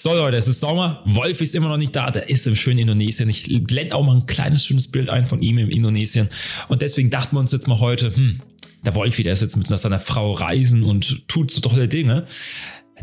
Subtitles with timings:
[0.00, 1.02] So Leute, es ist Sommer.
[1.06, 2.12] Wolf ist immer noch nicht da.
[2.12, 3.28] Der ist im schönen Indonesien.
[3.28, 6.28] Ich blende auch mal ein kleines schönes Bild ein von ihm im Indonesien.
[6.68, 8.40] Und deswegen dachten wir uns jetzt mal heute, hm,
[8.84, 12.26] der Wolfi, der ist jetzt mit seiner Frau reisen und tut so tolle Dinge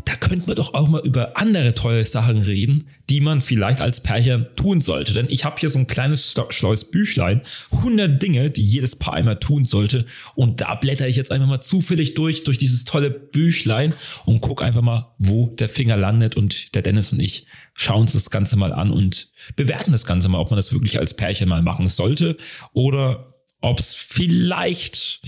[0.04, 4.02] da könnten wir doch auch mal über andere tolle Sachen reden, die man vielleicht als
[4.02, 5.14] Pärchen tun sollte.
[5.14, 9.38] Denn ich habe hier so ein kleines schlaues Büchlein, 100 Dinge, die jedes Paar einmal
[9.38, 10.04] tun sollte.
[10.34, 13.94] Und da blätter ich jetzt einfach mal zufällig durch, durch dieses tolle Büchlein
[14.24, 16.36] und guck einfach mal, wo der Finger landet.
[16.36, 20.28] Und der Dennis und ich schauen uns das Ganze mal an und bewerten das Ganze
[20.28, 22.36] mal, ob man das wirklich als Pärchen mal machen sollte
[22.72, 25.20] oder ob es vielleicht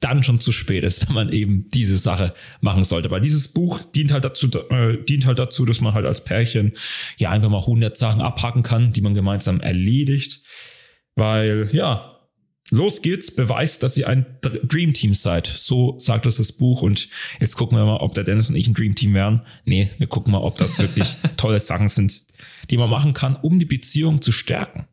[0.00, 3.10] dann schon zu spät ist, wenn man eben diese Sache machen sollte.
[3.10, 6.72] Weil dieses Buch dient halt dazu, äh, dient halt dazu, dass man halt als Pärchen
[7.16, 10.42] ja einfach mal 100 Sachen abhaken kann, die man gemeinsam erledigt.
[11.14, 12.14] Weil, ja,
[12.70, 15.46] los geht's, beweist, dass ihr ein Dream Team seid.
[15.46, 16.82] So sagt das das Buch.
[16.82, 17.08] Und
[17.40, 19.42] jetzt gucken wir mal, ob der Dennis und ich ein Dream Team wären.
[19.64, 22.24] Nee, wir gucken mal, ob das wirklich tolle Sachen sind,
[22.70, 24.86] die man machen kann, um die Beziehung zu stärken.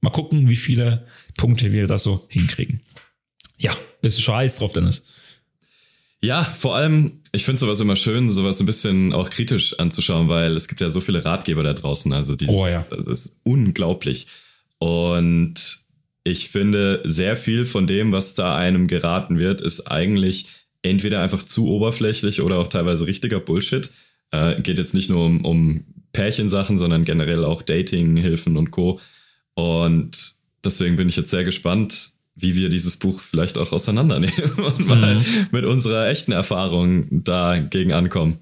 [0.00, 2.80] Mal gucken, wie viele Punkte wir da so hinkriegen.
[3.58, 5.04] Ja, bist du schon heiß drauf, Dennis?
[6.20, 10.56] Ja, vor allem, ich finde sowas immer schön, sowas ein bisschen auch kritisch anzuschauen, weil
[10.56, 12.12] es gibt ja so viele Ratgeber da draußen.
[12.12, 12.84] Also dieses, oh, ja.
[12.90, 14.26] das ist unglaublich.
[14.78, 15.80] Und
[16.24, 20.46] ich finde, sehr viel von dem, was da einem geraten wird, ist eigentlich
[20.82, 23.90] entweder einfach zu oberflächlich oder auch teilweise richtiger Bullshit.
[24.32, 29.00] Äh, geht jetzt nicht nur um, um Pärchensachen, sondern generell auch Dating-Hilfen und Co.
[29.54, 34.86] Und deswegen bin ich jetzt sehr gespannt, wie wir dieses Buch vielleicht auch auseinandernehmen und
[34.86, 35.24] mal mhm.
[35.50, 38.38] mit unserer echten Erfahrung dagegen ankommen.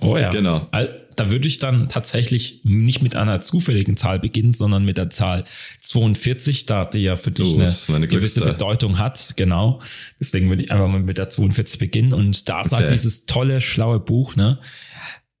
[0.00, 0.30] Oh ja.
[0.30, 0.68] Genau.
[1.16, 5.44] Da würde ich dann tatsächlich nicht mit einer zufälligen Zahl beginnen, sondern mit der Zahl
[5.80, 9.34] 42, da die ja für dich oh, eine gewisse Bedeutung hat.
[9.36, 9.80] Genau.
[10.18, 12.14] Deswegen würde ich einfach mal mit der 42 beginnen.
[12.14, 12.92] Und da sagt okay.
[12.92, 14.60] dieses tolle, schlaue Buch, ne?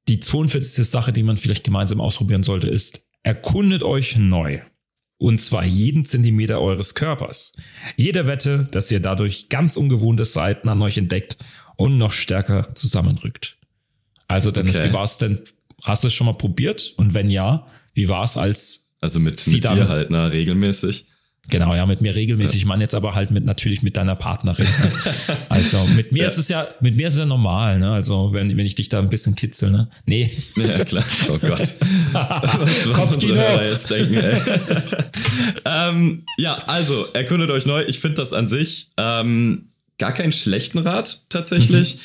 [0.08, 0.86] Die 42.
[0.86, 4.60] Sache, die man vielleicht gemeinsam ausprobieren sollte, ist, erkundet euch neu.
[5.20, 7.52] Und zwar jeden Zentimeter eures Körpers.
[7.96, 11.36] Jede Wette, dass ihr dadurch ganz ungewohnte Seiten an euch entdeckt
[11.76, 13.58] und noch stärker zusammenrückt.
[14.28, 14.88] Also Dennis, okay.
[14.88, 15.40] wie war es denn?
[15.82, 16.94] Hast du es schon mal probiert?
[16.96, 21.04] Und wenn ja, wie war es als Also mit, mit dir halt, ne, regelmäßig?
[21.50, 22.62] Genau, ja, mit mir regelmäßig.
[22.62, 22.68] Ja.
[22.68, 24.66] Man jetzt aber halt mit natürlich mit deiner Partnerin.
[24.66, 24.92] Ne?
[25.48, 26.26] Also mit mir ja.
[26.28, 27.90] ist es ja, mit mir ist es ja normal, ne?
[27.90, 29.90] Also wenn, wenn ich dich da ein bisschen kitzel, ne?
[30.06, 30.30] Nee.
[30.56, 31.04] Ja, klar.
[31.28, 31.60] Oh Gott.
[32.12, 34.40] was was unsere Hörer jetzt denken, ey.
[35.64, 37.84] ähm, ja, also, erkundet euch neu.
[37.86, 41.96] Ich finde das an sich ähm, gar keinen schlechten Rat tatsächlich.
[41.96, 42.00] Mhm.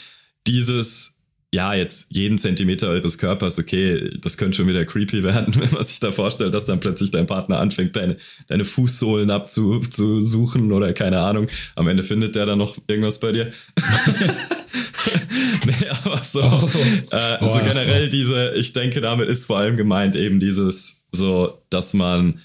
[0.47, 1.14] Dieses
[1.55, 5.85] ja, jetzt jeden Zentimeter eures Körpers, okay, das könnte schon wieder creepy werden, wenn man
[5.85, 8.17] sich da vorstellt, dass dann plötzlich dein Partner anfängt, deine,
[8.47, 11.47] deine Fußsohlen abzusuchen oder keine Ahnung.
[11.75, 13.51] Am Ende findet der dann noch irgendwas bei dir.
[15.65, 16.69] nee, aber so, oh,
[17.15, 21.61] äh, oh, so generell diese, ich denke, damit ist vor allem gemeint eben dieses, so,
[21.69, 22.41] dass man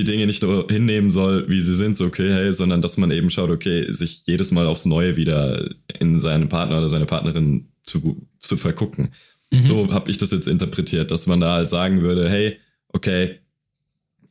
[0.00, 3.10] die Dinge nicht nur hinnehmen soll, wie sie sind, so okay, hey, sondern dass man
[3.10, 7.68] eben schaut, okay, sich jedes Mal aufs Neue wieder in seinen Partner oder seine Partnerin
[7.82, 9.12] zu, zu vergucken.
[9.50, 9.64] Mhm.
[9.64, 13.40] So habe ich das jetzt interpretiert, dass man da halt sagen würde, hey, okay,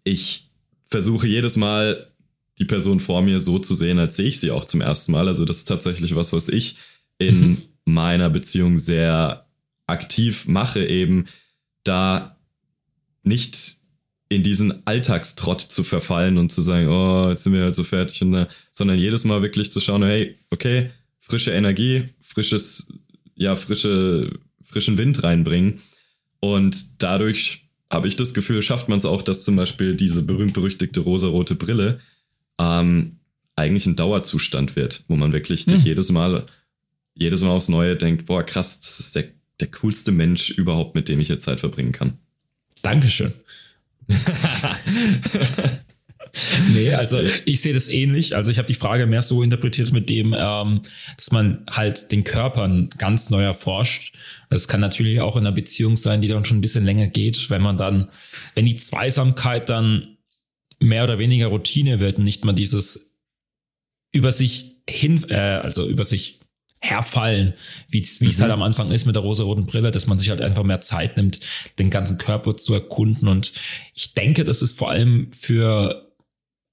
[0.03, 0.49] ich
[0.89, 2.11] versuche jedes Mal
[2.57, 5.27] die Person vor mir so zu sehen, als sehe ich sie auch zum ersten Mal.
[5.27, 6.77] Also das ist tatsächlich was, was ich
[7.17, 7.57] in mhm.
[7.85, 9.45] meiner Beziehung sehr
[9.87, 11.25] aktiv mache, eben
[11.83, 12.37] da
[13.23, 13.78] nicht
[14.29, 18.21] in diesen Alltagstrott zu verfallen und zu sagen, oh, jetzt sind wir halt so fertig,
[18.21, 22.87] und, sondern jedes Mal wirklich zu schauen, hey, okay, frische Energie, frisches
[23.39, 25.79] ja, frische, frischen Wind reinbringen.
[26.41, 30.99] Und dadurch habe ich das Gefühl, schafft man es auch, dass zum Beispiel diese berühmt-berüchtigte
[30.99, 32.01] rosarote Brille
[32.59, 33.19] ähm,
[33.55, 35.73] eigentlich ein Dauerzustand wird, wo man wirklich hm.
[35.73, 36.45] sich jedes Mal,
[37.15, 39.29] jedes Mal aufs Neue denkt, boah, krass, das ist der,
[39.61, 42.17] der coolste Mensch überhaupt, mit dem ich jetzt Zeit verbringen kann.
[42.81, 43.33] Dankeschön.
[46.73, 48.35] nee, also ich sehe das ähnlich.
[48.35, 50.81] Also ich habe die Frage mehr so interpretiert mit dem, ähm,
[51.17, 54.15] dass man halt den Körper ganz neu erforscht.
[54.49, 57.49] Das kann natürlich auch in einer Beziehung sein, die dann schon ein bisschen länger geht,
[57.49, 58.09] wenn man dann,
[58.55, 60.17] wenn die Zweisamkeit dann
[60.79, 63.17] mehr oder weniger Routine wird und nicht mal dieses
[64.11, 66.38] über sich hin, äh, also über sich
[66.81, 67.53] herfallen,
[67.89, 68.41] wie es mhm.
[68.41, 71.17] halt am Anfang ist mit der rosa-roten Brille, dass man sich halt einfach mehr Zeit
[71.17, 71.41] nimmt,
[71.77, 73.27] den ganzen Körper zu erkunden.
[73.27, 73.53] Und
[73.93, 76.09] ich denke, das ist vor allem für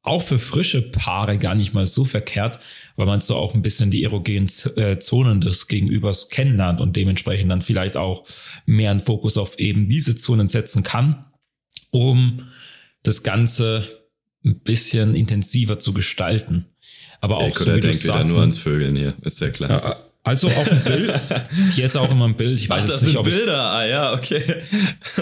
[0.06, 2.60] auch für frische Paare gar nicht mal so verkehrt,
[2.94, 7.50] weil man so auch ein bisschen die erogenen äh, Zonen des Gegenübers kennenlernt und dementsprechend
[7.50, 8.24] dann vielleicht auch
[8.66, 11.26] mehr einen Fokus auf eben diese Zonen setzen kann,
[11.90, 12.46] um
[13.02, 14.06] das Ganze
[14.44, 16.66] ein bisschen intensiver zu gestalten.
[17.20, 20.02] Aber auch so, wie denkt wieder nur ans Vögeln hier, ist ja klar.
[20.22, 21.20] Also auf dem Bild.
[21.74, 22.58] Hier ist auch immer ein Bild.
[22.58, 23.62] Ich weiß Ach, das nicht, sind ob Bilder.
[23.62, 24.42] Ah, ja, okay.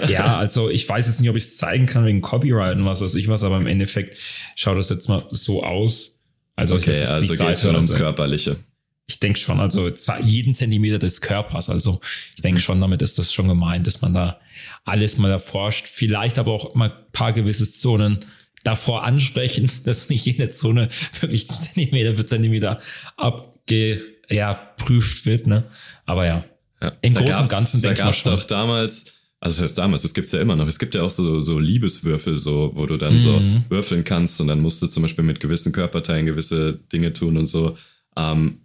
[0.09, 3.03] ja, also ich weiß jetzt nicht, ob ich es zeigen kann wegen Copyright und was
[3.03, 4.17] weiß ich was, aber im Endeffekt
[4.57, 6.19] schaut das jetzt mal so aus.
[6.57, 8.57] Also Okay, das ist also die geht schon ums Körperliche.
[9.07, 11.69] ich denke schon, also zwar jeden Zentimeter des Körpers.
[11.69, 12.01] Also
[12.37, 14.41] ich denke schon, damit ist das schon gemeint, dass man da
[14.87, 15.87] alles mal erforscht.
[15.87, 18.25] Vielleicht aber auch mal ein paar gewisse Zonen
[18.65, 20.89] davor ansprechen, dass nicht jede Zone
[21.21, 22.81] wirklich Zentimeter für Zentimeter
[23.17, 24.75] abge, ja,
[25.25, 25.65] wird, ne?
[26.07, 26.45] Aber ja.
[26.83, 26.93] Ja.
[27.03, 28.33] Im Großen und Ganzen denke ich mal gab es schon.
[28.37, 29.07] doch damals,
[29.41, 30.67] also das heißt damals, das gibt's ja immer noch.
[30.67, 33.65] Es gibt ja auch so, so Liebeswürfel, so, wo du dann so Mhm.
[33.69, 37.47] würfeln kannst und dann musst du zum Beispiel mit gewissen Körperteilen gewisse Dinge tun und
[37.47, 37.77] so.
[38.17, 38.59] Ähm,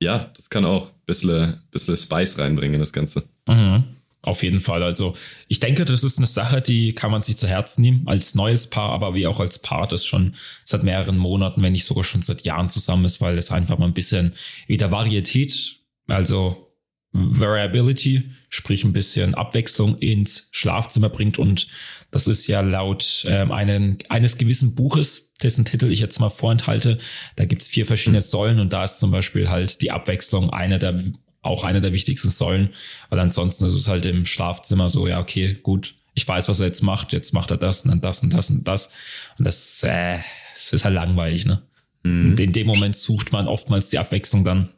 [0.00, 3.24] ja, das kann auch ein bisschen, bisschen Spice reinbringen in das Ganze.
[3.48, 3.84] Mhm.
[4.24, 4.82] Auf jeden Fall.
[4.82, 5.14] Also
[5.48, 8.68] ich denke, das ist eine Sache, die kann man sich zu Herzen nehmen als neues
[8.68, 10.34] Paar, aber wie auch als Paar, das schon
[10.64, 13.86] seit mehreren Monaten, wenn nicht sogar schon seit Jahren zusammen ist, weil es einfach mal
[13.86, 14.32] ein bisschen
[14.66, 15.76] wieder Varietät,
[16.06, 16.64] also
[17.12, 21.38] Variability, sprich ein bisschen Abwechslung ins Schlafzimmer bringt.
[21.38, 21.68] Und
[22.10, 26.98] das ist ja laut ähm, einen, eines gewissen Buches, dessen Titel ich jetzt mal vorenthalte,
[27.36, 31.04] da gibt's vier verschiedene Säulen und da ist zum Beispiel halt die Abwechslung eine der
[31.44, 32.70] auch eine der wichtigsten Säulen,
[33.10, 36.66] weil ansonsten ist es halt im Schlafzimmer so, ja, okay, gut, ich weiß, was er
[36.66, 38.90] jetzt macht, jetzt macht er das und dann das und das und das.
[39.38, 40.18] Und das, äh,
[40.54, 41.62] es ist halt langweilig, ne?
[42.04, 44.68] Und in dem Moment sucht man oftmals die Abwechslung dann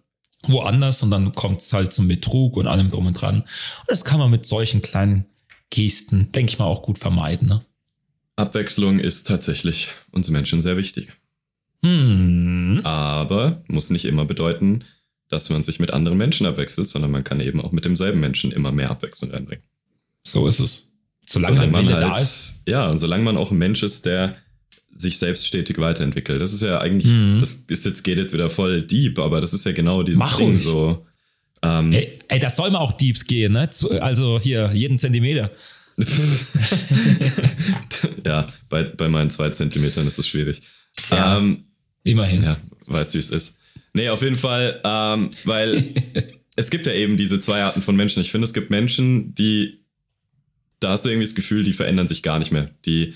[0.47, 3.41] woanders und dann kommt es halt zum Betrug und allem drum und dran.
[3.41, 5.27] Und das kann man mit solchen kleinen
[5.71, 7.49] Gesten, denke ich mal, auch gut vermeiden.
[7.49, 7.63] Ne?
[8.37, 11.13] Abwechslung ist tatsächlich uns Menschen sehr wichtig.
[11.83, 12.81] Hm.
[12.85, 14.85] Aber muss nicht immer bedeuten,
[15.28, 18.52] dass man sich mit anderen Menschen abwechselt, sondern man kann eben auch mit demselben Menschen
[18.52, 19.64] immer mehr Abwechslung reinbringen.
[20.25, 20.93] So ist es.
[21.26, 22.62] Solange der man Wille da ist.
[22.67, 24.37] Ja, und solange man auch ein Mensch ist, der
[24.94, 26.40] sich selbst stetig weiterentwickelt.
[26.40, 27.38] Das ist ja eigentlich, Mhm.
[27.40, 30.37] das ist jetzt, geht jetzt wieder voll deep, aber das ist ja genau dieses Mach
[30.37, 30.62] Ding ruhig.
[30.62, 31.05] so.
[31.62, 33.69] Ähm, Ey, ey, das soll mal auch Deeps gehen, ne?
[34.00, 35.50] Also hier, jeden Zentimeter.
[38.25, 40.62] ja, bei, bei meinen zwei Zentimetern ist es schwierig.
[41.11, 41.38] Ja.
[41.38, 41.64] Ähm,
[42.05, 42.43] Immerhin.
[42.43, 42.56] Ja,
[42.87, 43.58] weißt du, wie es ist.
[43.96, 45.94] Nee, auf jeden Fall, ähm, weil
[46.56, 48.20] es gibt ja eben diese zwei Arten von Menschen.
[48.20, 49.81] Ich finde, es gibt Menschen, die,
[50.81, 52.70] da hast du irgendwie das Gefühl, die verändern sich gar nicht mehr.
[52.84, 53.14] Die,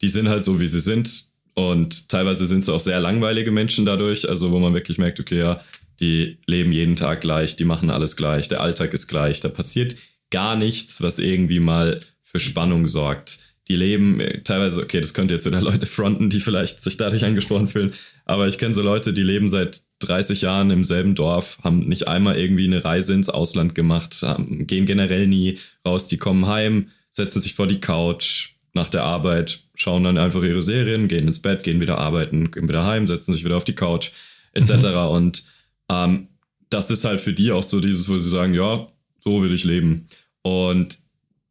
[0.00, 1.26] die sind halt so, wie sie sind.
[1.52, 5.40] Und teilweise sind es auch sehr langweilige Menschen dadurch, also wo man wirklich merkt, okay,
[5.40, 5.60] ja,
[6.00, 9.94] die leben jeden Tag gleich, die machen alles gleich, der Alltag ist gleich, da passiert
[10.30, 13.40] gar nichts, was irgendwie mal für Spannung sorgt.
[13.68, 17.24] Die leben äh, teilweise, okay, das könnte jetzt wieder Leute fronten, die vielleicht sich dadurch
[17.24, 17.92] angesprochen fühlen,
[18.24, 22.08] aber ich kenne so Leute, die leben seit 30 Jahren im selben Dorf, haben nicht
[22.08, 26.88] einmal irgendwie eine Reise ins Ausland gemacht, haben, gehen generell nie raus, die kommen heim,
[27.10, 31.42] setzen sich vor die Couch nach der Arbeit, schauen dann einfach ihre Serien, gehen ins
[31.42, 34.10] Bett, gehen wieder arbeiten, gehen wieder heim, setzen sich wieder auf die Couch,
[34.52, 34.70] etc.
[35.10, 35.44] Und
[35.90, 36.28] ähm,
[36.70, 38.88] das ist halt für die auch so dieses, wo sie sagen, ja,
[39.20, 40.06] so will ich leben.
[40.42, 40.98] Und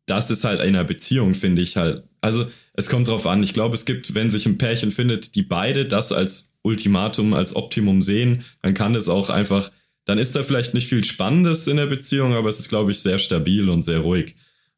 [0.05, 2.03] das ist halt in einer Beziehung, finde ich halt.
[2.27, 3.41] Also, es kommt drauf an.
[3.41, 7.55] Ich glaube, es gibt, wenn sich ein Pärchen findet, die beide das als Ultimatum, als
[7.55, 9.71] Optimum sehen, dann kann es auch einfach,
[10.05, 12.99] dann ist da vielleicht nicht viel Spannendes in der Beziehung, aber es ist, glaube ich,
[12.99, 14.35] sehr stabil und sehr ruhig.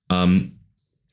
[0.10, 0.60] Ähm,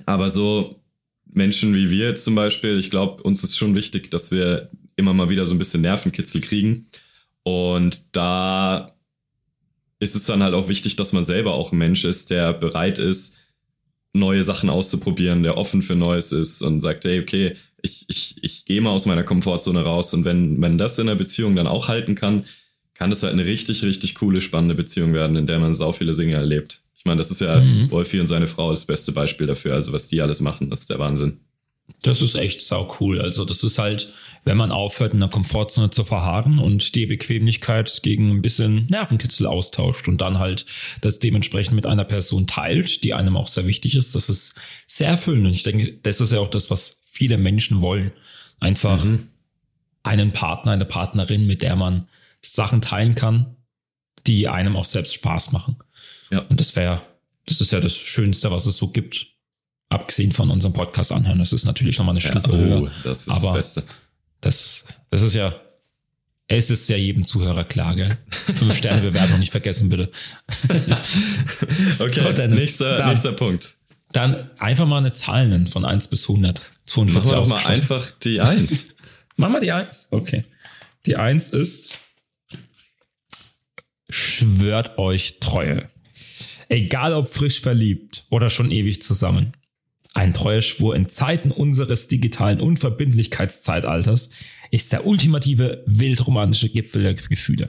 [0.05, 0.83] aber so
[1.25, 5.29] Menschen wie wir zum Beispiel, ich glaube, uns ist schon wichtig, dass wir immer mal
[5.29, 6.87] wieder so ein bisschen Nervenkitzel kriegen.
[7.43, 8.97] Und da
[9.99, 12.99] ist es dann halt auch wichtig, dass man selber auch ein Mensch ist, der bereit
[12.99, 13.36] ist,
[14.18, 18.64] neue Sachen auszuprobieren, der offen für Neues ist und sagt, hey, okay, ich, ich, ich
[18.64, 21.88] gehe mal aus meiner Komfortzone raus und wenn, wenn das in der Beziehung dann auch
[21.88, 22.44] halten kann,
[22.94, 26.14] kann das halt eine richtig, richtig coole, spannende Beziehung werden, in der man sau viele
[26.14, 26.82] Dinge erlebt.
[26.96, 27.90] Ich meine, das ist ja Mhm.
[27.90, 29.75] Wolfi und seine Frau das beste Beispiel dafür.
[29.75, 31.38] Also was die alles machen, das ist der Wahnsinn.
[32.02, 33.21] Das ist echt sau cool.
[33.21, 34.12] Also das ist halt,
[34.45, 39.47] wenn man aufhört, in der Komfortzone zu verharren und die Bequemlichkeit gegen ein bisschen Nervenkitzel
[39.47, 40.66] austauscht und dann halt
[41.00, 44.55] das dementsprechend mit einer Person teilt, die einem auch sehr wichtig ist, das ist
[44.87, 45.47] sehr erfüllend.
[45.47, 48.12] Und ich denke, das ist ja auch das, was viele Menschen wollen.
[48.61, 49.28] Einfach Mhm.
[50.02, 52.09] einen Partner, eine Partnerin, mit der man
[52.40, 53.57] Sachen teilen kann,
[54.26, 55.76] die einem auch selbst Spaß machen.
[56.31, 56.40] Ja.
[56.40, 57.02] Und das wäre,
[57.47, 59.26] das ist ja das Schönste, was es so gibt.
[59.88, 61.38] Abgesehen von unserem Podcast anhören.
[61.38, 62.90] Das ist natürlich nochmal eine Ja, Stufe oh, höher.
[63.05, 63.83] das ist Aber- das Beste.
[64.40, 65.55] Das, das ist ja,
[66.49, 68.19] es ist ja jedem Zuhörer klar, gell?
[68.31, 70.11] Fünf Sterne Bewertung nicht vergessen, bitte.
[71.99, 73.09] Okay, So, Dennis, nächster, dann.
[73.11, 73.76] nächster Punkt.
[74.12, 76.59] Dann einfach mal eine Zahl nennen von 1 bis 100.
[76.59, 78.88] Machen 42 wir doch mal einfach die Eins.
[79.37, 80.09] Machen wir die 1.
[80.12, 80.45] Okay.
[81.07, 81.99] Die 1 ist,
[84.09, 85.88] schwört euch Treue.
[86.69, 89.52] Egal ob frisch verliebt oder schon ewig zusammen.
[90.16, 94.30] Ein Treueschwur in Zeiten unseres digitalen Unverbindlichkeitszeitalters
[94.70, 97.68] ist der ultimative wildromantische Gipfel der Gefühle.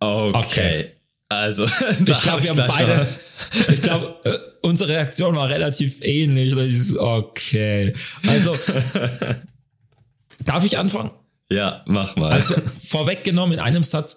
[0.00, 0.32] Okay.
[0.34, 0.86] okay.
[1.28, 1.64] Also,
[2.06, 3.08] ich glaube, wir haben beide,
[3.74, 6.56] ich glaube, äh, unsere Reaktion war relativ ähnlich.
[6.56, 7.92] Ist, okay.
[8.26, 8.56] Also,
[10.46, 11.10] darf ich anfangen?
[11.50, 12.32] Ja, mach mal.
[12.32, 14.16] Also, vorweggenommen in einem Satz,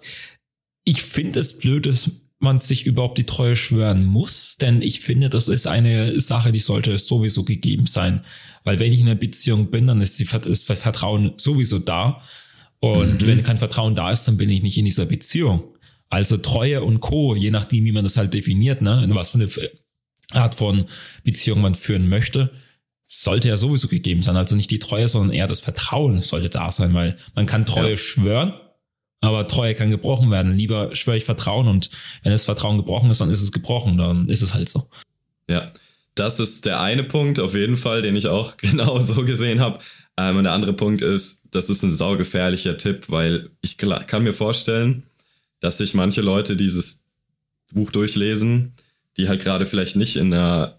[0.84, 2.10] ich finde es blöd, dass
[2.40, 6.58] man sich überhaupt die Treue schwören muss, denn ich finde, das ist eine Sache, die
[6.58, 8.24] sollte sowieso gegeben sein.
[8.64, 12.22] Weil wenn ich in einer Beziehung bin, dann ist das Vertrauen sowieso da.
[12.80, 13.26] Und mhm.
[13.26, 15.76] wenn kein Vertrauen da ist, dann bin ich nicht in dieser Beziehung.
[16.08, 19.50] Also Treue und Co., je nachdem, wie man das halt definiert, ne, was für eine
[20.32, 20.86] Art von
[21.22, 22.50] Beziehung man führen möchte,
[23.06, 24.36] sollte ja sowieso gegeben sein.
[24.36, 27.90] Also nicht die Treue, sondern eher das Vertrauen sollte da sein, weil man kann Treue
[27.90, 27.96] ja.
[27.96, 28.54] schwören,
[29.20, 30.56] aber Treue kann gebrochen werden.
[30.56, 31.90] Lieber schwöre ich Vertrauen und
[32.22, 34.88] wenn das Vertrauen gebrochen ist, dann ist es gebrochen, dann ist es halt so.
[35.48, 35.72] Ja,
[36.14, 39.78] das ist der eine Punkt auf jeden Fall, den ich auch genau so gesehen habe.
[40.16, 44.32] Ähm, und der andere Punkt ist, das ist ein saugefährlicher Tipp, weil ich kann mir
[44.32, 45.04] vorstellen,
[45.60, 47.04] dass sich manche Leute dieses
[47.72, 48.74] Buch durchlesen,
[49.16, 50.78] die halt gerade vielleicht nicht in einer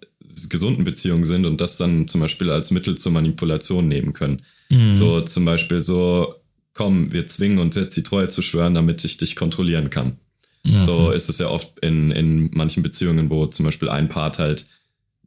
[0.50, 4.44] gesunden Beziehung sind und das dann zum Beispiel als Mittel zur Manipulation nehmen können.
[4.70, 4.96] Mhm.
[4.96, 6.36] So zum Beispiel so,
[6.82, 10.18] komm, wir zwingen uns jetzt die Treue zu schwören, damit ich dich kontrollieren kann.
[10.64, 10.82] Mhm.
[10.82, 14.66] So ist es ja oft in, in manchen Beziehungen, wo zum Beispiel ein Part halt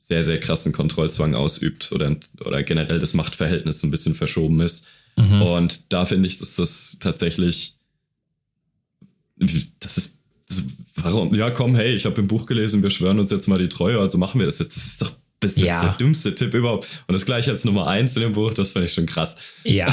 [0.01, 4.89] sehr, sehr krassen Kontrollzwang ausübt oder, oder generell das Machtverhältnis ein bisschen verschoben ist.
[5.17, 5.43] Mhm.
[5.43, 7.77] Und da finde ich, dass das tatsächlich,
[9.79, 10.19] das ist,
[10.49, 10.65] das,
[10.97, 13.69] warum, ja komm, hey, ich habe im Buch gelesen, wir schwören uns jetzt mal die
[13.69, 14.77] Treue, also machen wir das jetzt.
[14.77, 15.13] Das ist doch
[15.45, 15.77] das, das ja.
[15.77, 16.89] ist der dümmste Tipp überhaupt.
[17.07, 19.37] Und das gleiche als Nummer eins in dem Buch, das finde ich schon krass.
[19.63, 19.93] Ja,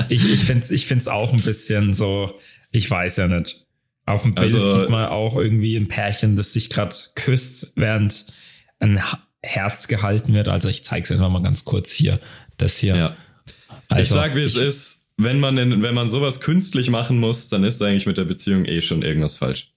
[0.08, 2.38] ich, ich finde es ich find's auch ein bisschen so,
[2.70, 3.64] ich weiß ja nicht.
[4.06, 8.26] Auf dem Bild also, sieht man auch irgendwie ein Pärchen, das sich gerade küsst, während
[8.78, 9.02] ein
[9.42, 10.48] Herz gehalten wird.
[10.48, 12.20] Also ich zeige es einfach mal ganz kurz hier.
[12.56, 12.96] Das hier.
[12.96, 13.16] Ja.
[13.88, 15.06] Also, ich sag, wie es ist.
[15.20, 18.64] Wenn man, in, wenn man sowas künstlich machen muss, dann ist eigentlich mit der Beziehung
[18.66, 19.72] eh schon irgendwas falsch.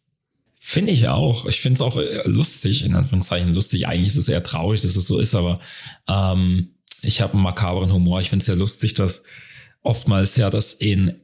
[0.63, 1.47] Finde ich auch.
[1.47, 3.87] Ich finde es auch äh, lustig, in Anführungszeichen lustig.
[3.87, 5.59] Eigentlich ist es eher traurig, dass es so ist, aber
[6.07, 8.21] ähm, ich habe einen makabren Humor.
[8.21, 9.23] Ich finde es sehr lustig, dass
[9.81, 11.15] oftmals ja das in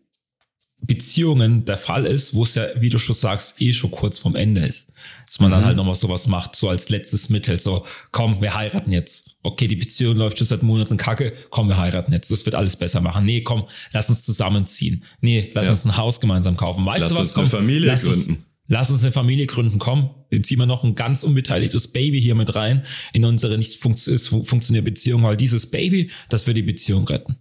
[0.80, 4.36] Beziehungen der Fall ist, wo es ja, wie du schon sagst, eh schon kurz vom
[4.36, 4.92] Ende ist.
[5.28, 5.54] Dass man mhm.
[5.54, 9.38] dann halt nochmal sowas macht, so als letztes Mittel, so, komm, wir heiraten jetzt.
[9.44, 12.32] Okay, die Beziehung läuft schon seit Monaten kacke, komm, wir heiraten jetzt.
[12.32, 13.24] Das wird alles besser machen.
[13.24, 15.04] Nee, komm, lass uns zusammenziehen.
[15.22, 15.74] Nee, lass ja.
[15.74, 16.86] uns ein Haus gemeinsam kaufen.
[16.86, 17.28] Weißt lass du was?
[17.28, 18.34] Uns komm, eine Familie lass gründen.
[18.34, 20.10] Uns, lass uns eine Familie gründen, komm.
[20.30, 22.84] Jetzt ziehen wir noch ein ganz unbeteiligtes Baby hier mit rein
[23.14, 27.38] in unsere nicht funktionierende Beziehung, weil dieses Baby, das wird die Beziehung retten.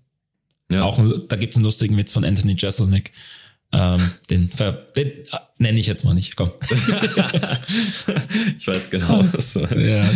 [0.71, 0.83] Ja.
[0.83, 3.13] Auch da gibt's einen lustigen Witz von Anthony Jeselnik.
[3.73, 4.51] Ähm, den,
[4.97, 5.25] den äh,
[5.59, 6.37] nenne ich jetzt mal nicht.
[6.37, 6.53] Komm.
[8.59, 9.77] ich weiß genau, was du meinst.
[9.77, 10.09] Ja.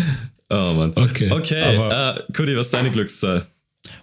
[0.50, 0.92] Oh Mann.
[0.96, 1.30] Okay.
[1.30, 1.76] Okay.
[1.76, 3.46] Aber, uh, Kudi, was ist deine Glückszahl?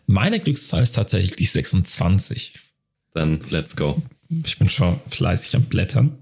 [0.06, 2.54] Meine Glückszahl ist tatsächlich die 26.
[3.14, 4.02] Dann let's go.
[4.46, 6.18] Ich bin schon fleißig am Blättern.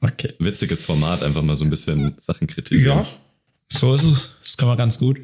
[0.00, 0.32] Okay.
[0.38, 2.98] Witziges Format, einfach mal so ein bisschen Sachen kritisieren.
[2.98, 3.06] Ja,
[3.68, 4.30] so ist es.
[4.42, 5.18] Das kann man ganz gut.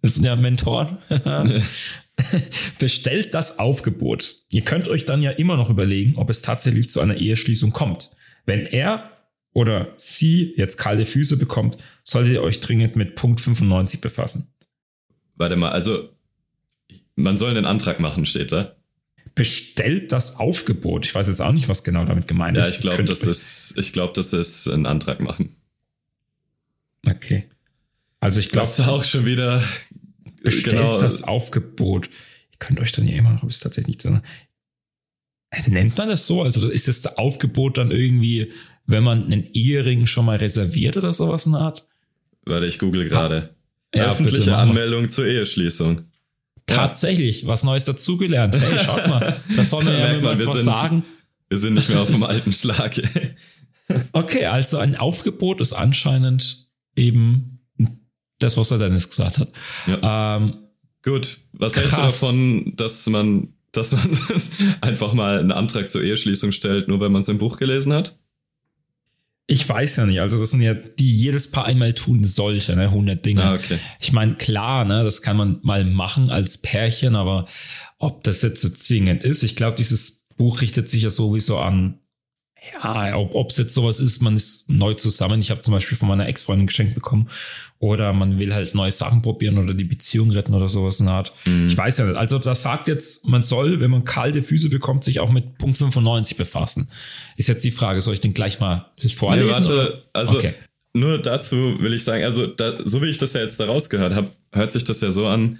[0.00, 0.98] Wir sind ja Mentoren.
[2.78, 4.36] bestellt das Aufgebot.
[4.50, 8.10] Ihr könnt euch dann ja immer noch überlegen, ob es tatsächlich zu einer Eheschließung kommt.
[8.44, 9.10] Wenn er
[9.52, 14.52] oder sie jetzt kalte Füße bekommt, solltet ihr euch dringend mit Punkt 95 befassen.
[15.34, 16.10] Warte mal, also
[17.14, 18.75] man soll einen Antrag machen, steht da.
[19.36, 21.06] Bestellt das Aufgebot.
[21.06, 22.66] Ich weiß jetzt auch nicht, was genau damit gemeint ist.
[22.66, 25.54] Ja, ich glaube, das ist, ich glaube, das ist ein Antrag machen.
[27.06, 27.44] Okay.
[28.18, 28.66] Also ich glaube.
[28.66, 29.62] Das ist auch schon wieder
[30.42, 30.98] bestellt genau.
[30.98, 32.08] das Aufgebot.
[32.50, 34.08] Ihr könnt euch dann ja immer noch, ob es tatsächlich nicht so.
[35.50, 36.42] Äh, nennt man das so?
[36.42, 38.52] Also ist das Aufgebot dann irgendwie,
[38.86, 41.86] wenn man einen Ehering schon mal reserviert oder sowas in der Art?
[42.44, 43.54] Warte, ich google gerade.
[43.94, 46.02] Ja, Öffentliche Anmeldung zur Eheschließung.
[46.66, 48.60] Tatsächlich, was Neues dazugelernt.
[48.60, 51.04] Hey, schaut mal, das soll mir ja mal was sind, sagen.
[51.48, 53.00] Wir sind nicht mehr auf dem alten Schlag.
[54.12, 57.60] okay, also ein Aufgebot ist anscheinend eben
[58.38, 59.52] das, was der Dennis gesagt hat.
[59.86, 60.36] Ja.
[60.36, 60.58] Ähm,
[61.02, 61.84] Gut, was krass.
[61.84, 64.18] hältst du davon, dass man, dass man
[64.80, 68.18] einfach mal einen Antrag zur Eheschließung stellt, nur wenn man es im Buch gelesen hat?
[69.48, 70.20] Ich weiß ja nicht.
[70.20, 72.84] Also das sind ja, die jedes Paar einmal tun sollte, ne?
[72.84, 73.44] 100 Dinge.
[73.44, 73.78] Ah, okay.
[74.00, 77.46] Ich meine, klar, ne, das kann man mal machen als Pärchen, aber
[77.98, 82.00] ob das jetzt so zwingend ist, ich glaube, dieses Buch richtet sich ja sowieso an
[82.72, 85.40] ja, ob es jetzt sowas ist, man ist neu zusammen.
[85.40, 87.28] Ich habe zum Beispiel von meiner Ex-Freundin geschenkt bekommen.
[87.78, 91.16] Oder man will halt neue Sachen probieren oder die Beziehung retten oder sowas in der
[91.16, 91.32] Art.
[91.44, 91.66] Mhm.
[91.66, 92.16] Ich weiß ja nicht.
[92.16, 95.76] Also das sagt jetzt, man soll, wenn man kalte Füße bekommt, sich auch mit Punkt
[95.76, 96.88] 95 befassen.
[97.36, 99.46] Ist jetzt die Frage, soll ich den gleich mal vorlesen?
[99.46, 100.54] Nee, warte, also okay.
[100.94, 104.14] nur dazu will ich sagen, also da, so wie ich das ja jetzt da rausgehört
[104.14, 105.58] habe, hört sich das ja so an,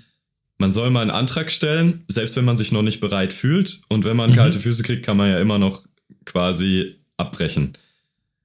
[0.58, 3.82] man soll mal einen Antrag stellen, selbst wenn man sich noch nicht bereit fühlt.
[3.88, 4.36] Und wenn man mhm.
[4.36, 5.84] kalte Füße kriegt, kann man ja immer noch
[6.26, 7.78] quasi abbrechen.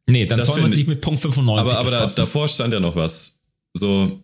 [0.07, 2.73] Nee, dann Das soll man sich ich- mit Punkt 95 Aber, aber da, davor stand
[2.73, 3.41] ja noch was.
[3.73, 4.21] So,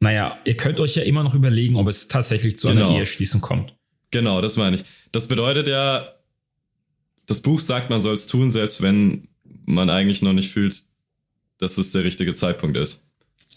[0.00, 2.98] Naja, ihr könnt euch ja immer noch überlegen, ob es tatsächlich zu einer Genau.
[2.98, 3.74] Eheschließung kommt.
[4.10, 4.84] genau, das meine ich.
[5.12, 6.08] Das bedeutet ja,
[7.26, 9.28] das Buch sagt, man soll es tun, selbst wenn
[9.64, 10.82] man eigentlich noch nicht fühlt,
[11.58, 13.06] dass es der richtige Zeitpunkt ist.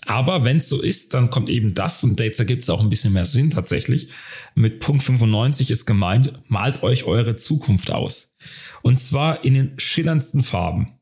[0.10, 2.90] Aber wenn es so ist, dann kommt eben das, und jetzt ergibt es auch ein
[2.90, 4.10] bisschen mehr Sinn tatsächlich.
[4.56, 8.36] Mit Punkt 95 ist gemeint, malt euch eure Zukunft aus.
[8.82, 10.94] Und zwar in den schillerndsten Farben.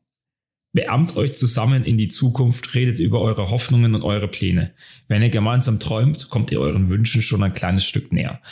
[0.74, 4.74] Beamt euch zusammen in die Zukunft, redet über eure Hoffnungen und eure Pläne.
[5.08, 8.42] Wenn ihr gemeinsam träumt, kommt ihr euren Wünschen schon ein kleines Stück näher.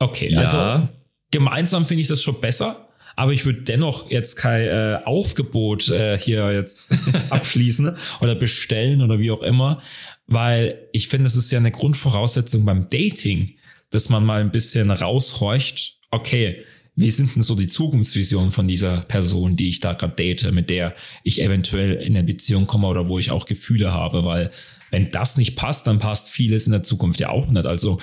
[0.00, 0.40] Okay, Ja.
[0.40, 0.88] also
[1.30, 2.85] gemeinsam finde ich das schon besser,
[3.16, 6.94] aber ich würde dennoch jetzt kein äh, Aufgebot äh, hier jetzt
[7.30, 9.80] abschließen oder bestellen oder wie auch immer,
[10.26, 13.56] weil ich finde, es ist ja eine Grundvoraussetzung beim Dating,
[13.90, 19.02] dass man mal ein bisschen raushorcht, okay, wie sind denn so die Zukunftsvisionen von dieser
[19.02, 20.94] Person, die ich da gerade date, mit der
[21.24, 24.50] ich eventuell in eine Beziehung komme oder wo ich auch Gefühle habe, weil
[24.90, 27.66] wenn das nicht passt, dann passt vieles in der Zukunft ja auch nicht.
[27.66, 27.98] Also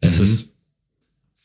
[0.00, 0.24] es Mhm.
[0.24, 0.57] ist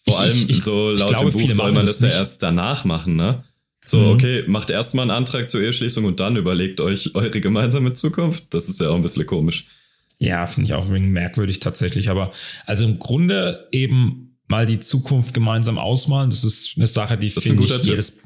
[0.06, 2.84] Vor Ich- allem ich- so laut glaube, dem Buch soll man das ja erst danach
[2.86, 3.44] machen, ne?
[3.86, 4.08] So, Mhm.
[4.12, 8.46] okay, macht erstmal einen Antrag zur Eheschließung und dann überlegt euch eure gemeinsame Zukunft.
[8.54, 9.66] Das ist ja auch ein bisschen komisch.
[10.20, 12.10] Ja, finde ich auch ein wenig merkwürdig tatsächlich.
[12.10, 12.32] Aber
[12.66, 16.30] also im Grunde eben mal die Zukunft gemeinsam ausmalen.
[16.30, 17.84] Das ist eine Sache, die finde ich Tipp.
[17.86, 18.22] jedes,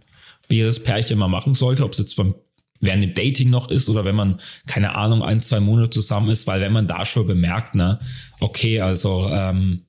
[0.50, 2.36] jedes Pärchen mal machen sollte, ob es jetzt beim
[2.80, 6.46] während dem Dating noch ist oder wenn man, keine Ahnung, ein, zwei Monate zusammen ist,
[6.46, 7.98] weil wenn man da schon bemerkt, ne,
[8.40, 9.87] okay, also ähm,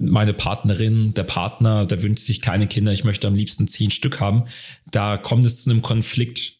[0.00, 4.18] meine Partnerin, der Partner, der wünscht sich keine Kinder, ich möchte am liebsten zehn Stück
[4.18, 4.46] haben,
[4.90, 6.58] da kommt es zu einem Konflikt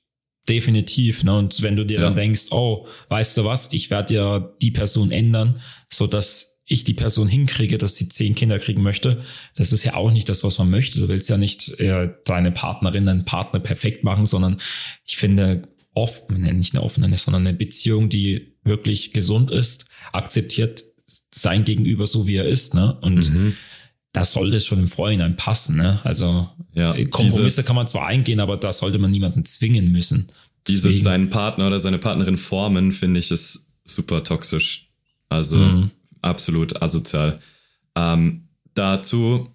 [0.49, 1.25] definitiv.
[1.25, 1.37] Ne?
[1.37, 2.03] Und wenn du dir Ja.
[2.03, 6.85] dann denkst, oh, weißt du was, ich werde ja die Person ändern, so dass ich
[6.85, 9.25] die Person hinkriege, dass sie zehn Kinder kriegen möchte,
[9.57, 11.01] das ist ja auch nicht das, was man möchte.
[11.01, 14.61] Du willst ja nicht äh, deine Partnerin, deinen Partner perfekt machen, sondern
[15.05, 20.85] ich finde oft, nicht eine offene, sondern eine Beziehung, die wirklich gesund ist, akzeptiert
[21.35, 22.75] sein Gegenüber so, wie er ist.
[22.75, 22.95] Ne?
[23.01, 23.57] Und Mhm.
[24.13, 25.77] das sollte schon im Vorhinein passen.
[25.77, 26.01] Ne?
[26.05, 30.31] Also Ja, Kompromisse dieses- kann man zwar eingehen, aber da sollte man niemanden zwingen müssen.
[30.69, 34.89] Dieses Deswegen- seinen Partner oder seine Partnerin formen, finde ich, ist super toxisch.
[35.29, 35.91] Also Mhm.
[36.23, 37.41] absolut asozial.
[37.97, 39.49] Ähm, dazu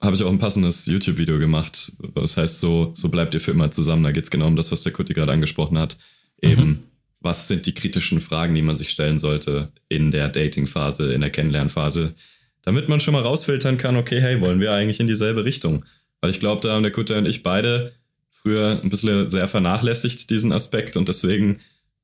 [0.00, 1.92] habe ich auch ein passendes YouTube-Video gemacht.
[2.14, 4.02] Das heißt, so, so bleibt ihr für immer zusammen.
[4.02, 5.96] Da geht es genau um das, was der Kutti gerade angesprochen hat.
[6.40, 6.78] Eben, Mhm.
[7.22, 11.30] Was sind die kritischen Fragen, die man sich stellen sollte in der Dating-Phase, in der
[11.30, 12.14] Kennenlernphase,
[12.62, 15.84] damit man schon mal rausfiltern kann, okay, hey, wollen wir eigentlich in dieselbe Richtung?
[16.20, 17.92] Weil ich glaube, da haben der Kutter und ich beide
[18.30, 21.60] früher ein bisschen sehr vernachlässigt, diesen Aspekt, und deswegen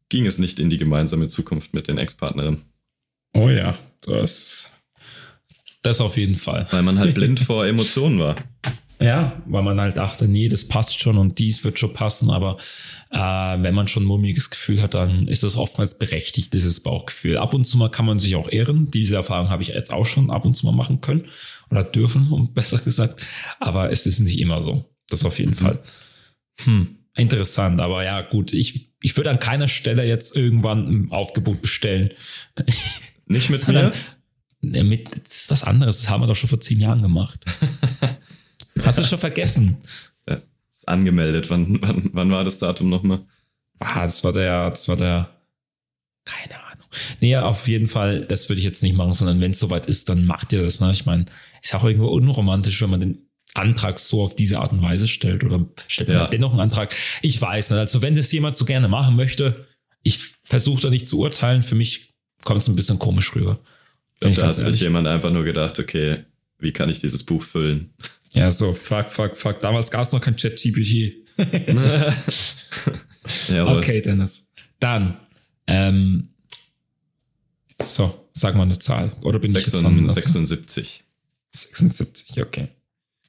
[0.08, 2.62] ging es nicht in die gemeinsame Zukunft mit den Ex-Partnerinnen.
[3.34, 4.70] Oh ja, das,
[5.82, 6.66] das auf jeden Fall.
[6.70, 8.36] Weil man halt blind vor Emotionen war.
[9.00, 12.56] Ja, weil man halt dachte, nee, das passt schon und dies wird schon passen, aber
[13.10, 17.36] äh, wenn man schon ein mulmiges Gefühl hat, dann ist das oftmals berechtigt, dieses Bauchgefühl.
[17.38, 18.90] Ab und zu mal kann man sich auch ehren.
[18.90, 21.28] Diese Erfahrung habe ich jetzt auch schon ab und zu mal machen können
[21.70, 23.24] oder dürfen, um besser gesagt.
[23.60, 24.84] Aber es ist nicht immer so.
[25.08, 25.78] Das auf jeden Fall.
[26.64, 28.52] Hm, interessant, aber ja, gut.
[28.52, 32.10] Ich, ich würde an keiner Stelle jetzt irgendwann ein Aufgebot bestellen.
[33.26, 33.92] Nicht mit Sondern-
[34.60, 34.82] mir?
[34.82, 36.00] Mit, das ist was anderes.
[36.00, 37.38] Das haben wir doch schon vor zehn Jahren gemacht.
[38.84, 39.76] Hast du schon vergessen?
[40.74, 41.50] Ist angemeldet.
[41.50, 43.20] Wann, wann, wann war das Datum nochmal?
[43.80, 45.30] Ah, das war der, das war der,
[46.24, 46.86] keine Ahnung.
[47.20, 50.08] Nee, auf jeden Fall, das würde ich jetzt nicht machen, sondern wenn es soweit ist,
[50.08, 50.80] dann macht ihr das.
[50.80, 50.92] Ne?
[50.92, 51.26] Ich meine,
[51.62, 53.18] ist ja auch irgendwo unromantisch, wenn man den
[53.54, 56.26] Antrag so auf diese Art und Weise stellt oder stellt man Ja.
[56.28, 56.94] dennoch einen Antrag.
[57.22, 57.78] Ich weiß nicht.
[57.78, 59.66] Also wenn das jemand so gerne machen möchte,
[60.02, 61.62] ich versuche da nicht zu urteilen.
[61.62, 62.12] Für mich
[62.44, 63.58] kommt es ein bisschen komisch rüber.
[64.14, 64.80] Ich Da hat ganz sich ehrlich.
[64.80, 66.24] jemand einfach nur gedacht, okay,
[66.58, 67.94] wie kann ich dieses Buch füllen?
[68.32, 69.60] Ja, so, fuck, fuck, fuck.
[69.60, 71.26] Damals gab es noch kein Chat-GPT.
[73.50, 74.52] Okay, Dennis.
[74.80, 75.20] Dann,
[75.66, 76.30] ähm,
[77.82, 79.12] so, sag mal eine Zahl.
[79.22, 80.08] Oder bin ich jetzt dran?
[80.08, 81.04] 76.
[81.50, 82.68] 76, okay.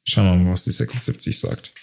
[0.06, 1.74] Schauen wir mal, was die 76 sagt.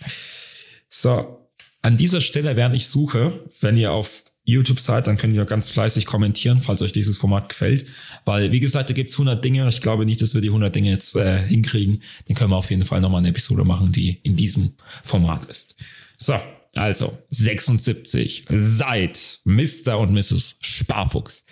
[0.89, 1.47] So,
[1.83, 5.71] an dieser Stelle, während ich suche, wenn ihr auf YouTube seid, dann könnt ihr ganz
[5.71, 7.85] fleißig kommentieren, falls euch dieses Format gefällt.
[8.25, 9.69] Weil, wie gesagt, da gibt's 100 Dinge.
[9.69, 12.03] Ich glaube nicht, dass wir die 100 Dinge jetzt äh, hinkriegen.
[12.27, 15.75] Dann können wir auf jeden Fall nochmal eine Episode machen, die in diesem Format ist.
[16.17, 16.39] So,
[16.77, 18.47] also 76.
[18.49, 19.99] Seid Mr.
[19.99, 20.59] und Mrs.
[20.63, 21.45] Sparfuchs.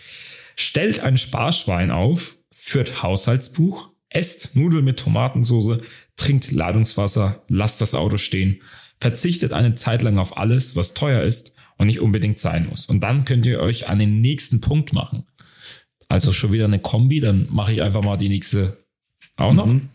[0.54, 5.80] Stellt ein Sparschwein auf, führt Haushaltsbuch, esst Nudeln mit Tomatensauce,
[6.14, 8.62] trinkt Ladungswasser, lasst das Auto stehen,
[9.00, 12.86] verzichtet eine Zeit lang auf alles, was teuer ist und nicht unbedingt sein muss.
[12.86, 15.26] Und dann könnt ihr euch an den nächsten Punkt machen.
[16.08, 18.84] Also schon wieder eine Kombi, dann mache ich einfach mal die nächste
[19.36, 19.66] auch noch.
[19.66, 19.88] Mhm.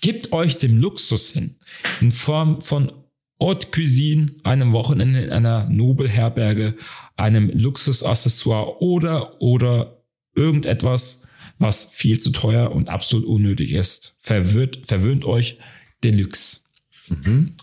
[0.00, 1.56] Gebt euch dem Luxus hin,
[2.00, 2.92] in Form von
[3.40, 6.76] Haute Cuisine, einem Wochenende in einer Nobelherberge,
[7.16, 10.04] einem Luxusaccessoire oder, oder
[10.36, 11.26] irgendetwas,
[11.58, 14.16] was viel zu teuer und absolut unnötig ist.
[14.20, 15.58] Verwirrt, verwöhnt euch
[16.04, 16.60] Deluxe.
[17.08, 17.54] Mhm.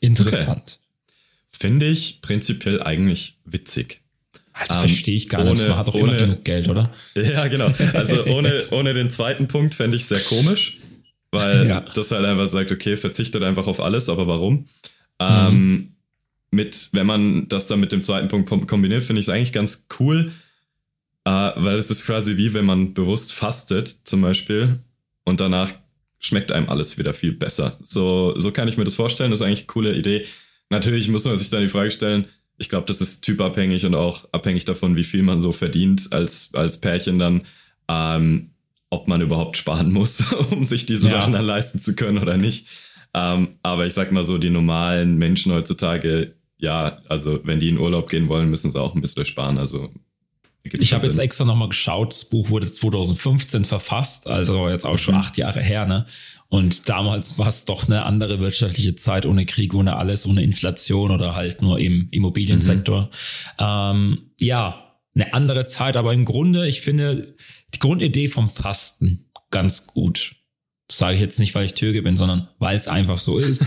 [0.00, 0.80] Interessant.
[0.80, 0.87] Okay.
[1.58, 4.02] Finde ich prinzipiell eigentlich witzig.
[4.58, 5.66] Das ähm, verstehe ich gar ohne, nicht.
[5.66, 6.92] Man hat doch ohne, immer genug Geld, oder?
[7.14, 7.68] Ja, genau.
[7.94, 10.78] Also ohne, ohne den zweiten Punkt fände ich sehr komisch,
[11.32, 11.80] weil ja.
[11.80, 14.66] das halt einfach sagt, okay, verzichtet einfach auf alles, aber warum?
[15.18, 15.88] Ähm, mhm.
[16.52, 19.86] mit, wenn man das dann mit dem zweiten Punkt kombiniert, finde ich es eigentlich ganz
[19.98, 20.32] cool,
[21.24, 24.80] äh, weil es ist quasi wie wenn man bewusst fastet, zum Beispiel,
[25.24, 25.72] und danach
[26.20, 27.78] schmeckt einem alles wieder viel besser.
[27.82, 29.30] So, so kann ich mir das vorstellen.
[29.30, 30.26] Das ist eigentlich eine coole Idee.
[30.70, 32.26] Natürlich muss man sich dann die Frage stellen,
[32.58, 36.50] ich glaube, das ist typabhängig und auch abhängig davon, wie viel man so verdient als,
[36.52, 37.42] als Pärchen dann,
[37.88, 38.50] ähm,
[38.90, 41.12] ob man überhaupt sparen muss, um sich diese ja.
[41.12, 42.66] Sachen dann leisten zu können oder nicht.
[43.14, 47.78] Ähm, aber ich sag mal so, die normalen Menschen heutzutage, ja, also wenn die in
[47.78, 49.58] Urlaub gehen wollen, müssen sie auch ein bisschen sparen.
[49.58, 49.90] Also
[50.64, 55.14] ich habe jetzt extra nochmal geschaut, das Buch wurde 2015 verfasst, also jetzt auch schon
[55.14, 55.20] mhm.
[55.20, 56.06] acht Jahre her, ne?
[56.50, 61.10] Und damals war es doch eine andere wirtschaftliche Zeit, ohne Krieg, ohne alles, ohne Inflation
[61.10, 63.02] oder halt nur im Immobiliensektor.
[63.02, 63.08] Mhm.
[63.58, 67.36] Ähm, ja, eine andere Zeit, aber im Grunde, ich finde
[67.74, 70.36] die Grundidee vom Fasten ganz gut.
[70.86, 73.62] Das sage ich jetzt nicht, weil ich Türke bin, sondern weil es einfach so ist.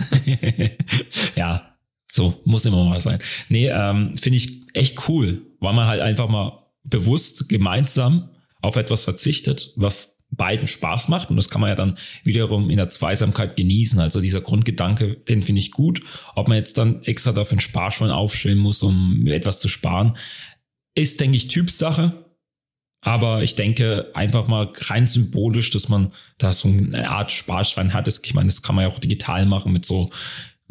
[1.36, 1.78] ja,
[2.12, 3.20] so muss immer mal sein.
[3.48, 8.30] Nee, ähm, finde ich echt cool, weil man halt einfach mal bewusst gemeinsam
[8.62, 11.30] auf etwas verzichtet, was beiden Spaß macht.
[11.30, 14.00] Und das kann man ja dann wiederum in der Zweisamkeit genießen.
[14.00, 16.02] Also dieser Grundgedanke, den finde ich gut.
[16.36, 20.18] Ob man jetzt dann extra dafür ein Sparschwein aufstellen muss, um etwas zu sparen,
[20.96, 22.26] ist, denke ich, Typsache.
[23.04, 28.08] Aber ich denke einfach mal rein symbolisch, dass man da so eine Art Sparschwein hat.
[28.08, 30.12] Ich meine, das kann man ja auch digital machen mit so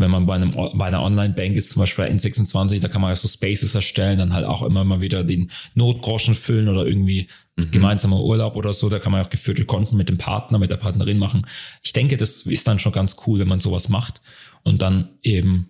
[0.01, 3.11] wenn man bei, einem, bei einer Online-Bank ist, zum Beispiel bei N26, da kann man
[3.11, 7.29] ja so Spaces erstellen, dann halt auch immer mal wieder den Notgroschen füllen oder irgendwie
[7.57, 7.71] mhm.
[7.71, 8.89] gemeinsamer Urlaub oder so.
[8.89, 11.47] Da kann man auch geführte Konten mit dem Partner, mit der Partnerin machen.
[11.83, 14.23] Ich denke, das ist dann schon ganz cool, wenn man sowas macht
[14.63, 15.69] und dann eben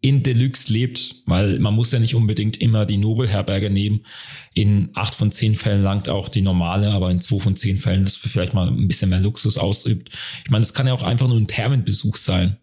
[0.00, 4.06] in Deluxe lebt, weil man muss ja nicht unbedingt immer die Nobelherberge nehmen.
[4.54, 8.04] In acht von zehn Fällen langt auch die normale, aber in zwei von zehn Fällen,
[8.04, 10.10] das vielleicht mal ein bisschen mehr Luxus ausübt.
[10.44, 12.58] Ich meine, es kann ja auch einfach nur ein Thermenbesuch sein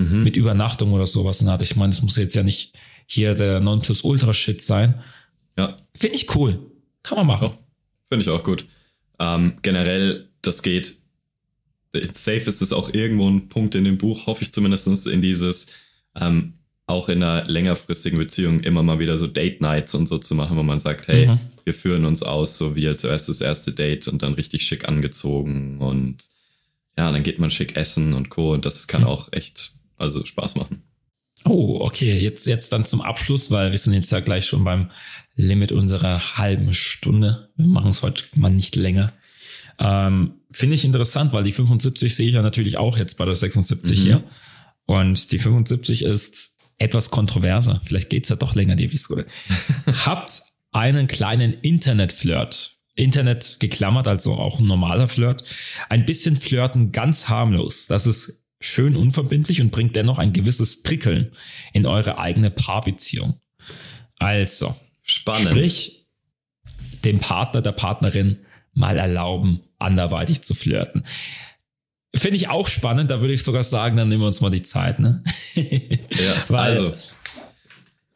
[0.00, 0.24] mhm.
[0.24, 1.42] mit Übernachtung oder sowas.
[1.42, 2.72] Na, ich meine, es muss jetzt ja nicht
[3.06, 5.00] hier der Nonplusultra-Shit sein.
[5.56, 5.76] Ja.
[5.94, 6.58] Finde ich cool.
[7.02, 7.48] Kann man machen.
[7.48, 7.58] Ja,
[8.08, 8.66] Finde ich auch gut.
[9.18, 10.96] Ähm, generell, das geht.
[12.12, 15.72] Safe ist es auch irgendwo ein Punkt in dem Buch, hoffe ich zumindest, in dieses,
[16.14, 16.54] ähm,
[16.86, 20.56] auch in einer längerfristigen Beziehung immer mal wieder so Date Nights und so zu machen,
[20.56, 21.38] wo man sagt, hey, mhm.
[21.64, 25.78] wir führen uns aus, so wie als erstes erste Date und dann richtig schick angezogen
[25.78, 26.28] und
[26.96, 28.52] ja, dann geht man schick essen und co.
[28.52, 29.08] Und das kann mhm.
[29.08, 30.82] auch echt also Spaß machen.
[31.44, 32.18] Oh, okay.
[32.18, 34.90] Jetzt, jetzt dann zum Abschluss, weil wir sind jetzt ja gleich schon beim
[35.36, 37.50] Limit unserer halben Stunde.
[37.56, 39.12] Wir machen es heute mal nicht länger.
[39.78, 43.34] Ähm, Finde ich interessant, weil die 75 sehe ich ja natürlich auch jetzt bei der
[43.34, 44.02] 76 mhm.
[44.02, 44.24] hier.
[44.84, 47.80] Und die 75 ist etwas kontroverser.
[47.84, 49.26] Vielleicht geht's ja doch länger, die Episode.
[49.86, 52.76] Habt einen kleinen Internet-Flirt.
[52.96, 55.44] Internet geklammert, also auch ein normaler Flirt.
[55.88, 57.86] Ein bisschen flirten ganz harmlos.
[57.86, 61.32] Das ist schön unverbindlich und bringt dennoch ein gewisses Prickeln
[61.72, 63.40] in eure eigene Paarbeziehung.
[64.18, 65.50] Also, spannend.
[65.50, 66.06] Sprich,
[67.04, 68.38] dem Partner, der Partnerin
[68.74, 71.04] mal erlauben, anderweitig zu flirten.
[72.14, 74.62] Finde ich auch spannend, da würde ich sogar sagen, dann nehmen wir uns mal die
[74.62, 75.22] Zeit, ne?
[75.54, 76.94] ja, weil, also.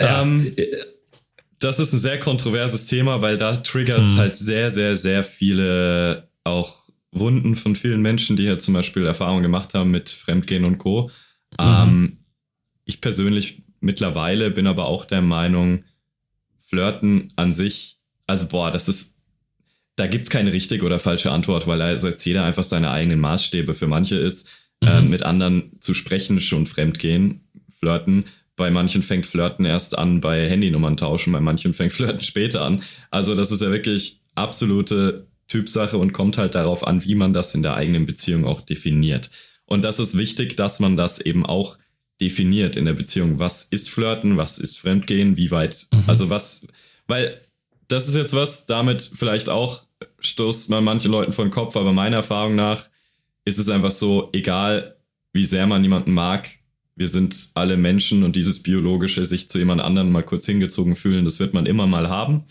[0.00, 0.54] Ja, ähm,
[1.61, 4.18] das ist ein sehr kontroverses Thema, weil da triggert es hm.
[4.18, 6.84] halt sehr, sehr, sehr viele auch
[7.14, 11.11] Wunden von vielen Menschen, die ja zum Beispiel Erfahrungen gemacht haben mit Fremdgehen und Co.
[11.53, 11.59] Mhm.
[11.59, 12.18] Ähm,
[12.85, 15.85] ich persönlich mittlerweile bin aber auch der Meinung,
[16.66, 19.16] Flirten an sich, also boah, das ist,
[19.96, 23.74] da gibt's keine richtige oder falsche Antwort, weil also jetzt jeder einfach seine eigenen Maßstäbe
[23.74, 24.50] für manche ist,
[24.81, 24.88] mhm.
[24.88, 27.48] äh, mit anderen zu sprechen, schon Fremdgehen,
[27.79, 28.24] Flirten.
[28.57, 32.83] Bei manchen fängt Flirten erst an bei Handynummern tauschen, bei manchen fängt Flirten später an.
[33.11, 37.54] Also das ist ja wirklich absolute Typsache und kommt halt darauf an, wie man das
[37.54, 39.30] in der eigenen Beziehung auch definiert.
[39.66, 41.78] Und das ist wichtig, dass man das eben auch
[42.20, 43.38] definiert in der Beziehung.
[43.38, 44.37] Was ist Flirten?
[44.37, 45.37] Was ist Fremdgehen?
[45.37, 45.88] Wie weit?
[45.92, 46.04] Mhm.
[46.07, 46.66] Also was,
[47.07, 47.40] weil
[47.88, 49.83] das ist jetzt was, damit vielleicht auch
[50.20, 52.88] stoßt man manche Leuten vor den Kopf, aber meiner Erfahrung nach
[53.44, 54.96] ist es einfach so, egal
[55.33, 56.48] wie sehr man jemanden mag,
[56.96, 61.24] wir sind alle Menschen und dieses biologische sich zu jemand anderen mal kurz hingezogen fühlen,
[61.24, 62.44] das wird man immer mal haben.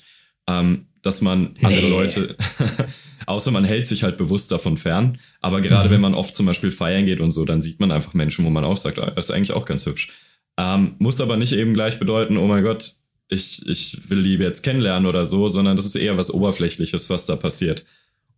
[0.47, 1.89] Ähm, dass man andere nee.
[1.89, 2.35] Leute,
[3.27, 5.19] außer man hält sich halt bewusst davon fern.
[5.41, 5.93] Aber gerade mhm.
[5.93, 8.49] wenn man oft zum Beispiel feiern geht und so, dann sieht man einfach Menschen, wo
[8.49, 10.09] man auch sagt, ah, das ist eigentlich auch ganz hübsch.
[10.57, 12.93] Ähm, muss aber nicht eben gleich bedeuten, oh mein Gott,
[13.27, 17.25] ich, ich will die jetzt kennenlernen oder so, sondern das ist eher was Oberflächliches, was
[17.25, 17.85] da passiert.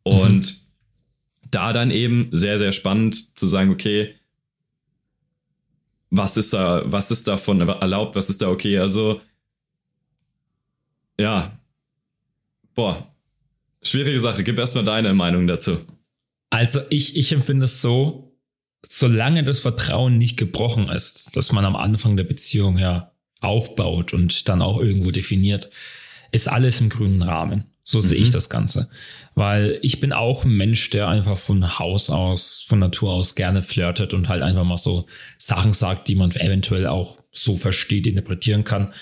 [0.03, 1.47] Und mhm.
[1.51, 4.15] da dann eben sehr, sehr spannend zu sagen, okay,
[6.09, 8.79] was ist da, was ist davon erlaubt, was ist da okay?
[8.79, 9.21] Also,
[11.19, 11.51] ja,
[12.75, 13.11] boah,
[13.81, 14.43] schwierige Sache.
[14.43, 15.79] Gib erstmal deine Meinung dazu.
[16.49, 18.37] Also, ich, ich empfinde es so,
[18.87, 23.11] solange das Vertrauen nicht gebrochen ist, dass man am Anfang der Beziehung ja
[23.41, 25.69] aufbaut und dann auch irgendwo definiert,
[26.31, 27.65] ist alles im grünen Rahmen.
[27.83, 28.03] So mhm.
[28.03, 28.33] sehe ich mhm.
[28.33, 28.89] das Ganze.
[29.35, 33.63] Weil ich bin auch ein Mensch, der einfach von Haus aus, von Natur aus gerne
[33.63, 35.05] flirtet und halt einfach mal so
[35.37, 38.93] Sachen sagt, die man eventuell auch so versteht, interpretieren kann.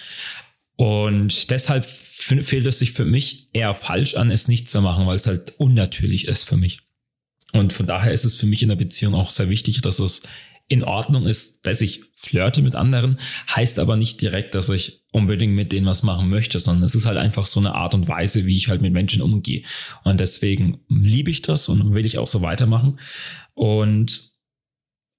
[0.75, 1.85] Und deshalb
[2.23, 5.53] fehlt es sich für mich eher falsch an, es nicht zu machen, weil es halt
[5.57, 6.79] unnatürlich ist für mich.
[7.51, 10.23] Und von daher ist es für mich in der Beziehung auch sehr wichtig, dass es
[10.67, 13.19] in Ordnung ist, dass ich flirte mit anderen,
[13.53, 17.05] heißt aber nicht direkt, dass ich unbedingt mit denen was machen möchte, sondern es ist
[17.05, 19.63] halt einfach so eine Art und Weise, wie ich halt mit Menschen umgehe.
[20.03, 22.99] Und deswegen liebe ich das und will ich auch so weitermachen.
[23.53, 24.31] Und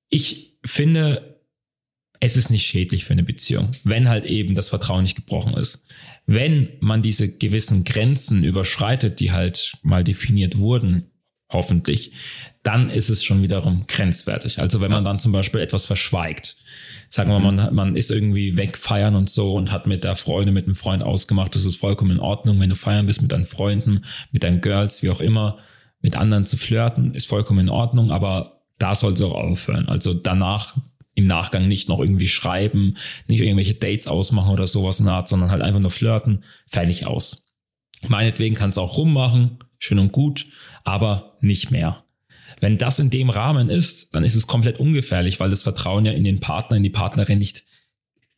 [0.09, 1.41] ich finde,
[2.21, 5.87] es ist nicht schädlich für eine Beziehung, wenn halt eben das Vertrauen nicht gebrochen ist.
[6.27, 11.11] Wenn man diese gewissen Grenzen überschreitet, die halt mal definiert wurden,
[11.51, 12.13] hoffentlich,
[12.63, 14.59] dann ist es schon wiederum grenzwertig.
[14.59, 16.57] Also wenn man dann zum Beispiel etwas verschweigt,
[17.11, 20.17] sagen wir mal, man, man ist irgendwie weg feiern und so und hat mit der
[20.17, 23.33] Freundin, mit dem Freund ausgemacht, das ist vollkommen in Ordnung, wenn du feiern bist mit
[23.33, 25.59] deinen Freunden, mit deinen Girls, wie auch immer,
[26.01, 29.89] mit anderen zu flirten, ist vollkommen in Ordnung, aber da soll es auch aufhören.
[29.89, 30.77] Also danach
[31.15, 32.97] im Nachgang nicht noch irgendwie schreiben,
[33.27, 37.07] nicht irgendwelche Dates ausmachen oder sowas in der Art, sondern halt einfach nur flirten, fertig
[37.07, 37.47] aus.
[38.09, 40.47] Meinetwegen kannst du auch rummachen, schön und gut,
[40.83, 42.05] aber nicht mehr.
[42.61, 46.13] Wenn das in dem Rahmen ist, dann ist es komplett ungefährlich, weil das Vertrauen ja
[46.13, 47.65] in den Partner, in die Partnerin nicht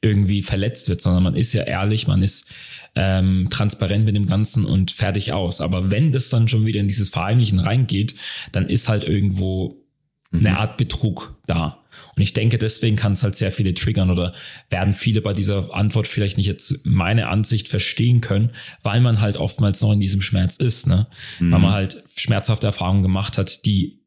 [0.02, 2.54] irgendwie verletzt wird, sondern man ist ja ehrlich, man ist
[2.94, 5.60] ähm, transparent mit dem Ganzen und fertig aus.
[5.60, 8.14] Aber wenn das dann schon wieder in dieses Verheimlichen reingeht,
[8.52, 9.82] dann ist halt irgendwo
[10.30, 10.40] mhm.
[10.40, 11.84] eine Art Betrug da.
[12.16, 14.32] Und ich denke, deswegen kann es halt sehr viele triggern oder
[14.70, 18.52] werden viele bei dieser Antwort vielleicht nicht jetzt meine Ansicht verstehen können,
[18.82, 21.08] weil man halt oftmals noch in diesem Schmerz ist, ne?
[21.38, 21.52] Mhm.
[21.52, 24.00] Weil man halt schmerzhafte Erfahrungen gemacht hat, die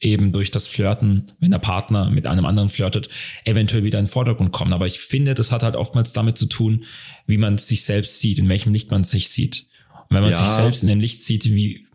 [0.00, 3.08] eben durch das Flirten, wenn der Partner mit einem anderen flirtet,
[3.44, 4.72] eventuell wieder in den Vordergrund kommen.
[4.72, 6.84] Aber ich finde, das hat halt oftmals damit zu tun,
[7.26, 9.66] wie man sich selbst sieht, in welchem Licht man sich sieht.
[10.08, 10.38] Und wenn man ja.
[10.38, 11.85] sich selbst in dem Licht sieht, wie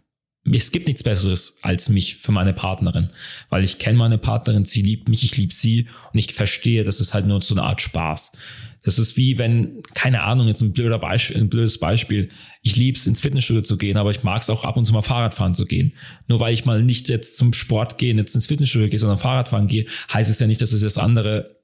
[0.44, 3.12] es gibt nichts Besseres als mich für meine Partnerin,
[3.50, 7.00] weil ich kenne meine Partnerin, sie liebt mich, ich liebe sie und ich verstehe, das
[7.00, 8.32] ist halt nur so eine Art Spaß.
[8.84, 12.32] Das ist wie wenn, keine Ahnung, jetzt ein blöder Beispiel, ein blödes Beispiel.
[12.64, 14.94] Ich liebe es, ins Fitnessstudio zu gehen, aber ich mag es auch ab und zu
[14.94, 15.94] mal Fahrradfahren zu gehen.
[16.28, 19.68] Nur weil ich mal nicht jetzt zum Sport gehen, jetzt ins Fitnessstudio gehe, sondern Fahrradfahren
[19.68, 21.62] gehe, heißt es ja nicht, dass ich das andere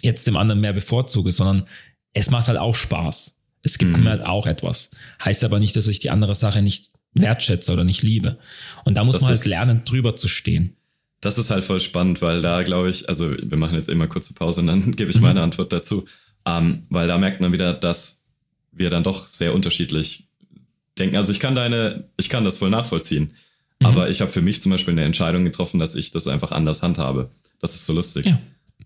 [0.00, 1.66] jetzt dem anderen mehr bevorzuge, sondern
[2.14, 3.36] es macht halt auch Spaß.
[3.62, 4.04] Es gibt mhm.
[4.04, 4.92] mir halt auch etwas.
[5.24, 8.38] Heißt aber nicht, dass ich die andere Sache nicht wertschätze oder nicht liebe.
[8.84, 10.76] Und da muss das man halt lernen, drüber zu stehen.
[11.20, 14.32] Das ist halt voll spannend, weil da glaube ich, also wir machen jetzt immer kurze
[14.32, 15.22] Pause und dann gebe ich mhm.
[15.22, 16.06] meine Antwort dazu.
[16.46, 18.24] Ähm, weil da merkt man wieder, dass
[18.72, 20.28] wir dann doch sehr unterschiedlich
[20.98, 21.16] denken.
[21.16, 23.34] Also ich kann deine, ich kann das voll nachvollziehen.
[23.80, 23.86] Mhm.
[23.86, 26.82] Aber ich habe für mich zum Beispiel eine Entscheidung getroffen, dass ich das einfach anders
[26.82, 27.30] handhabe.
[27.60, 28.26] Das ist so lustig.
[28.26, 28.40] Ja.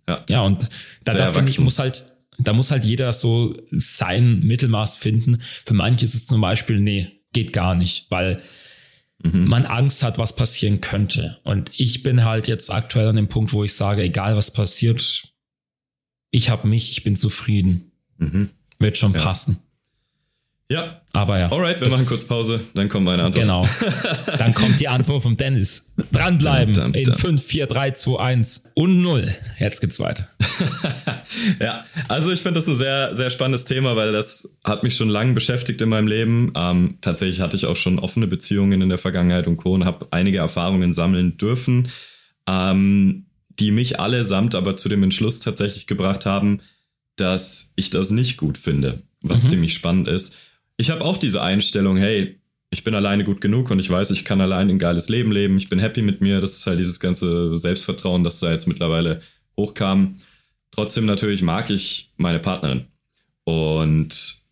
[0.09, 0.69] Ja, ja und
[1.05, 2.05] da, da finde ich, muss halt,
[2.39, 5.41] da muss halt jeder so sein Mittelmaß finden.
[5.65, 8.41] Für manche ist es zum Beispiel, nee, geht gar nicht, weil
[9.23, 9.47] mhm.
[9.47, 11.39] man Angst hat, was passieren könnte.
[11.45, 15.35] Und ich bin halt jetzt aktuell an dem Punkt, wo ich sage, egal was passiert,
[16.31, 17.93] ich habe mich, ich bin zufrieden.
[18.17, 18.51] Mhm.
[18.79, 19.21] Wird schon ja.
[19.21, 19.59] passen.
[20.71, 21.03] Ja.
[21.13, 21.53] Aber ja.
[21.53, 23.43] Alright, wir machen kurz Pause, dann kommt meine Antwort.
[23.43, 23.69] Genau.
[24.39, 25.95] Dann kommt die Antwort vom Dennis.
[26.11, 29.35] Dranbleiben dum, dum, in 5, 4, 3, 2, 1 und 0.
[29.59, 30.29] Jetzt geht's weiter.
[31.61, 35.11] ja, also ich finde das ein sehr, sehr spannendes Thema, weil das hat mich schon
[35.11, 36.53] lange beschäftigt in meinem Leben.
[36.57, 39.75] Ähm, tatsächlich hatte ich auch schon offene Beziehungen in der Vergangenheit und Co.
[39.75, 41.89] und habe einige Erfahrungen sammeln dürfen.
[42.49, 43.27] Ähm,
[43.59, 46.61] die mich allesamt aber zu dem Entschluss tatsächlich gebracht haben,
[47.17, 49.49] dass ich das nicht gut finde, was mhm.
[49.51, 50.37] ziemlich spannend ist.
[50.77, 54.25] Ich habe auch diese Einstellung, hey, ich bin alleine gut genug und ich weiß, ich
[54.25, 56.41] kann allein ein geiles Leben leben, ich bin happy mit mir.
[56.41, 59.23] Das ist halt dieses ganze Selbstvertrauen, das da jetzt mittlerweile
[59.57, 60.17] hochkam.
[60.73, 62.87] Trotzdem natürlich mag ich meine Partnerin.
[63.45, 64.43] Und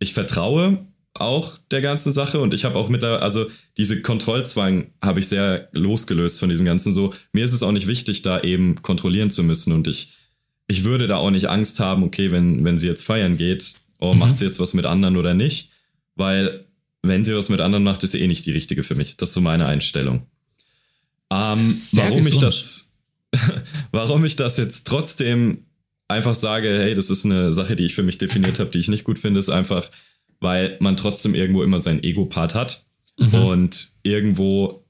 [0.00, 5.20] ich vertraue auch der ganzen Sache und ich habe auch mittlerweile, also diese Kontrollzwang habe
[5.20, 7.14] ich sehr losgelöst von diesem Ganzen so.
[7.32, 10.12] Mir ist es auch nicht wichtig, da eben kontrollieren zu müssen und ich,
[10.66, 14.14] ich würde da auch nicht Angst haben, okay, wenn, wenn sie jetzt feiern geht, oh,
[14.14, 14.20] mhm.
[14.20, 15.70] macht sie jetzt was mit anderen oder nicht,
[16.14, 16.66] weil
[17.02, 19.16] wenn sie was mit anderen macht, ist sie eh nicht die richtige für mich.
[19.16, 20.26] Das ist so meine Einstellung.
[21.30, 22.34] Ähm, warum gesund.
[22.34, 22.94] ich das,
[23.92, 25.66] warum ich das jetzt trotzdem
[26.08, 28.88] einfach sage, hey, das ist eine Sache, die ich für mich definiert habe, die ich
[28.88, 29.90] nicht gut finde, ist einfach,
[30.40, 32.84] weil man trotzdem irgendwo immer sein Ego-Part hat
[33.18, 33.34] mhm.
[33.34, 34.84] und irgendwo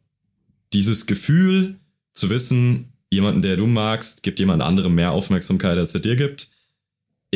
[0.73, 1.77] dieses Gefühl
[2.13, 6.51] zu wissen, jemanden, der du magst, gibt jemand anderem mehr Aufmerksamkeit, als er dir gibt.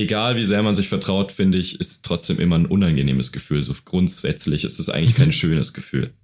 [0.00, 3.62] Egal wie sehr man sich vertraut, finde ich, ist trotzdem immer ein unangenehmes Gefühl.
[3.62, 5.22] So grundsätzlich ist es eigentlich mhm.
[5.22, 6.14] kein schönes Gefühl.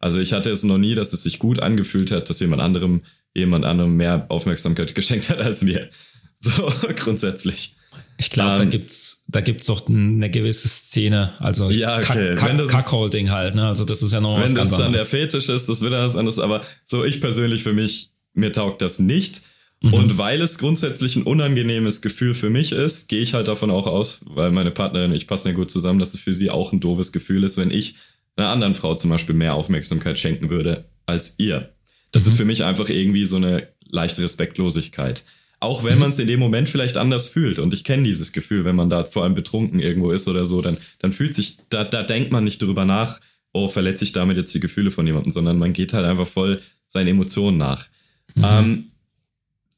[0.00, 3.02] Also ich hatte es noch nie, dass es sich gut angefühlt hat, dass jemand anderem
[3.32, 5.90] jemand anderem mehr Aufmerksamkeit geschenkt hat als mir.
[6.38, 7.76] So grundsätzlich.
[8.18, 12.34] Ich glaube, um, da ähm, gibt's, da gibt's doch eine gewisse Szene, also ja, okay.
[12.34, 13.66] Cuckolding halt, ne?
[13.66, 15.92] Also das ist ja noch was ganz Wenn das dann der Fetisch ist, das wird
[15.92, 16.38] was anderes.
[16.38, 19.42] Aber so ich persönlich für mich, mir taugt das nicht.
[19.82, 19.94] Mhm.
[19.94, 23.86] Und weil es grundsätzlich ein unangenehmes Gefühl für mich ist, gehe ich halt davon auch
[23.86, 26.72] aus, weil meine Partnerin und ich passen ja gut zusammen, dass es für sie auch
[26.72, 27.94] ein doofes Gefühl ist, wenn ich
[28.36, 31.70] einer anderen Frau zum Beispiel mehr Aufmerksamkeit schenken würde als ihr.
[32.12, 32.28] Das mhm.
[32.28, 35.24] ist für mich einfach irgendwie so eine leichte Respektlosigkeit.
[35.60, 36.00] Auch wenn mhm.
[36.00, 37.58] man es in dem Moment vielleicht anders fühlt.
[37.58, 40.62] Und ich kenne dieses Gefühl, wenn man da vor allem betrunken irgendwo ist oder so,
[40.62, 43.20] dann, dann fühlt sich, da, da denkt man nicht drüber nach,
[43.52, 46.62] oh, verletze ich damit jetzt die Gefühle von jemandem, sondern man geht halt einfach voll
[46.86, 47.86] seinen Emotionen nach.
[48.34, 48.44] Mhm.
[48.44, 48.84] Ähm,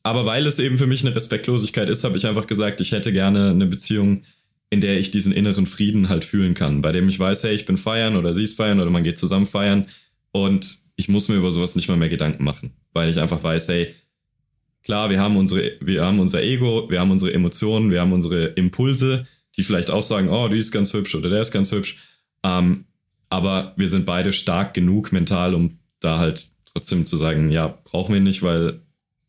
[0.03, 3.12] aber weil es eben für mich eine Respektlosigkeit ist, habe ich einfach gesagt, ich hätte
[3.12, 4.25] gerne eine Beziehung,
[4.71, 7.67] in der ich diesen inneren Frieden halt fühlen kann, bei dem ich weiß, hey, ich
[7.67, 9.87] bin feiern oder sie ist feiern oder man geht zusammen feiern
[10.33, 13.69] und ich muss mir über sowas nicht mal mehr Gedanken machen, weil ich einfach weiß,
[13.69, 13.95] hey,
[14.83, 18.47] klar, wir haben unsere, wir haben unser Ego, wir haben unsere Emotionen, wir haben unsere
[18.47, 21.99] Impulse, die vielleicht auch sagen, oh, die ist ganz hübsch oder der ist ganz hübsch.
[22.43, 22.87] Ähm,
[23.29, 28.15] aber wir sind beide stark genug mental, um da halt trotzdem zu sagen, ja, brauchen
[28.15, 28.81] wir nicht, weil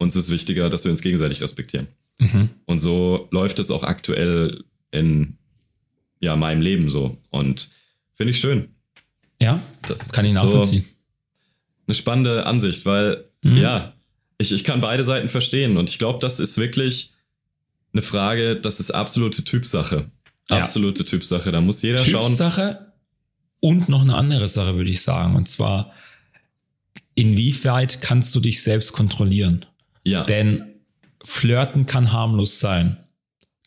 [0.03, 1.87] uns ist wichtiger, dass wir uns gegenseitig respektieren.
[2.19, 2.49] Mhm.
[2.65, 5.37] Und so läuft es auch aktuell in
[6.19, 7.17] ja, meinem Leben so.
[7.29, 7.71] Und
[8.15, 8.69] finde ich schön.
[9.41, 10.83] Ja, das kann ich nachvollziehen.
[10.83, 10.89] So
[11.87, 13.57] eine spannende Ansicht, weil mhm.
[13.57, 13.93] ja,
[14.37, 15.77] ich, ich kann beide Seiten verstehen.
[15.77, 17.13] Und ich glaube, das ist wirklich
[17.91, 20.09] eine Frage, das ist absolute Typsache.
[20.49, 21.09] Absolute ja.
[21.09, 21.51] Typsache.
[21.51, 22.29] Da muss jeder Typsache schauen.
[22.29, 22.93] Typsache
[23.59, 25.35] und noch eine andere Sache, würde ich sagen.
[25.35, 25.93] Und zwar,
[27.15, 29.65] inwieweit kannst du dich selbst kontrollieren?
[30.03, 30.23] Ja.
[30.23, 30.81] Denn
[31.23, 32.97] Flirten kann harmlos sein.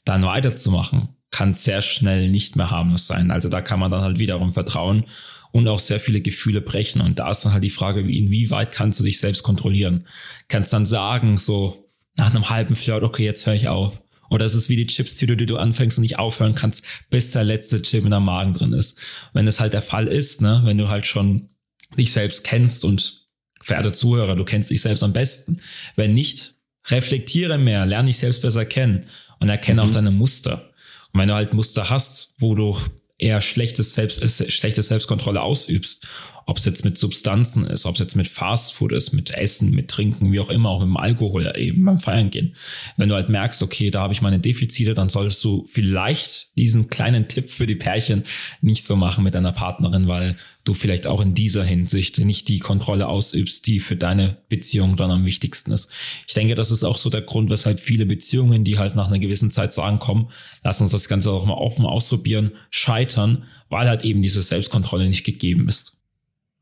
[0.05, 3.31] Dann weiterzumachen kann sehr schnell nicht mehr harmlos sein.
[3.31, 5.05] Also da kann man dann halt wiederum vertrauen
[5.53, 7.03] und auch sehr viele Gefühle brechen.
[7.03, 10.07] Und da ist dann halt die Frage, wie, inwieweit kannst du dich selbst kontrollieren?
[10.49, 14.03] Kannst dann sagen, so nach einem halben Flirt, okay, jetzt höre ich auf.
[14.31, 17.45] Oder es ist wie die Chips-Tüte, die du anfängst und nicht aufhören kannst, bis der
[17.45, 18.99] letzte Chip in der Magen drin ist.
[19.35, 21.51] Wenn es halt der Fall ist, ne, wenn du halt schon
[21.99, 23.26] dich selbst kennst und
[23.67, 25.61] verehrte Zuhörer, du kennst dich selbst am besten.
[25.97, 26.55] Wenn nicht,
[26.87, 29.07] reflektiere mehr, lerne dich selbst besser kennen
[29.41, 29.89] und erkenne mhm.
[29.89, 30.71] auch deine Muster.
[31.13, 32.79] Und wenn du halt Muster hast, wo du
[33.19, 36.07] eher schlechtes Selbst, äh, schlechte Selbstkontrolle ausübst
[36.49, 39.89] ob es jetzt mit Substanzen ist, ob es jetzt mit Fastfood ist, mit Essen, mit
[39.89, 42.55] Trinken, wie auch immer, auch mit dem Alkohol eben beim Feiern gehen.
[42.97, 46.89] Wenn du halt merkst, okay, da habe ich meine Defizite, dann solltest du vielleicht diesen
[46.89, 48.23] kleinen Tipp für die Pärchen
[48.61, 52.61] nicht so machen mit deiner Partnerin, weil du vielleicht auch in dieser Hinsicht nicht die
[52.61, 55.91] Kontrolle ausübst, die für deine Beziehung dann am wichtigsten ist.
[56.29, 59.19] Ich denke, das ist auch so der Grund, weshalb viele Beziehungen, die halt nach einer
[59.19, 60.31] gewissen Zeit sagen, komm,
[60.63, 65.25] lass uns das Ganze auch mal offen ausprobieren, scheitern, weil halt eben diese Selbstkontrolle nicht
[65.25, 65.96] gegeben ist.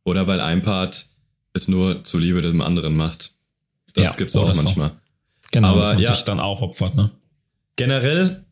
[0.04, 1.06] Oder weil ein Part
[1.54, 3.32] es nur zuliebe dem anderen macht.
[3.94, 4.90] Das ja, gibt's auch manchmal.
[4.90, 4.96] So.
[5.52, 7.10] Genau, Aber, dass man ja, sich dann auch opfert, ne?
[7.76, 8.44] Generell,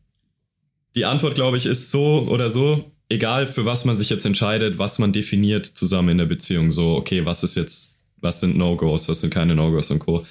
[0.95, 4.77] die Antwort, glaube ich, ist so oder so, egal für was man sich jetzt entscheidet,
[4.77, 6.71] was man definiert zusammen in der Beziehung.
[6.71, 10.25] So, okay, was ist jetzt, was sind No-Gos, was sind keine No-Gos und Co.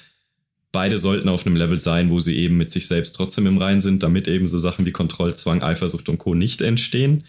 [0.71, 3.79] Beide sollten auf einem Level sein, wo sie eben mit sich selbst trotzdem im Rein
[3.79, 6.33] sind, damit eben so Sachen wie Kontrollzwang, Eifersucht und Co.
[6.33, 7.25] nicht entstehen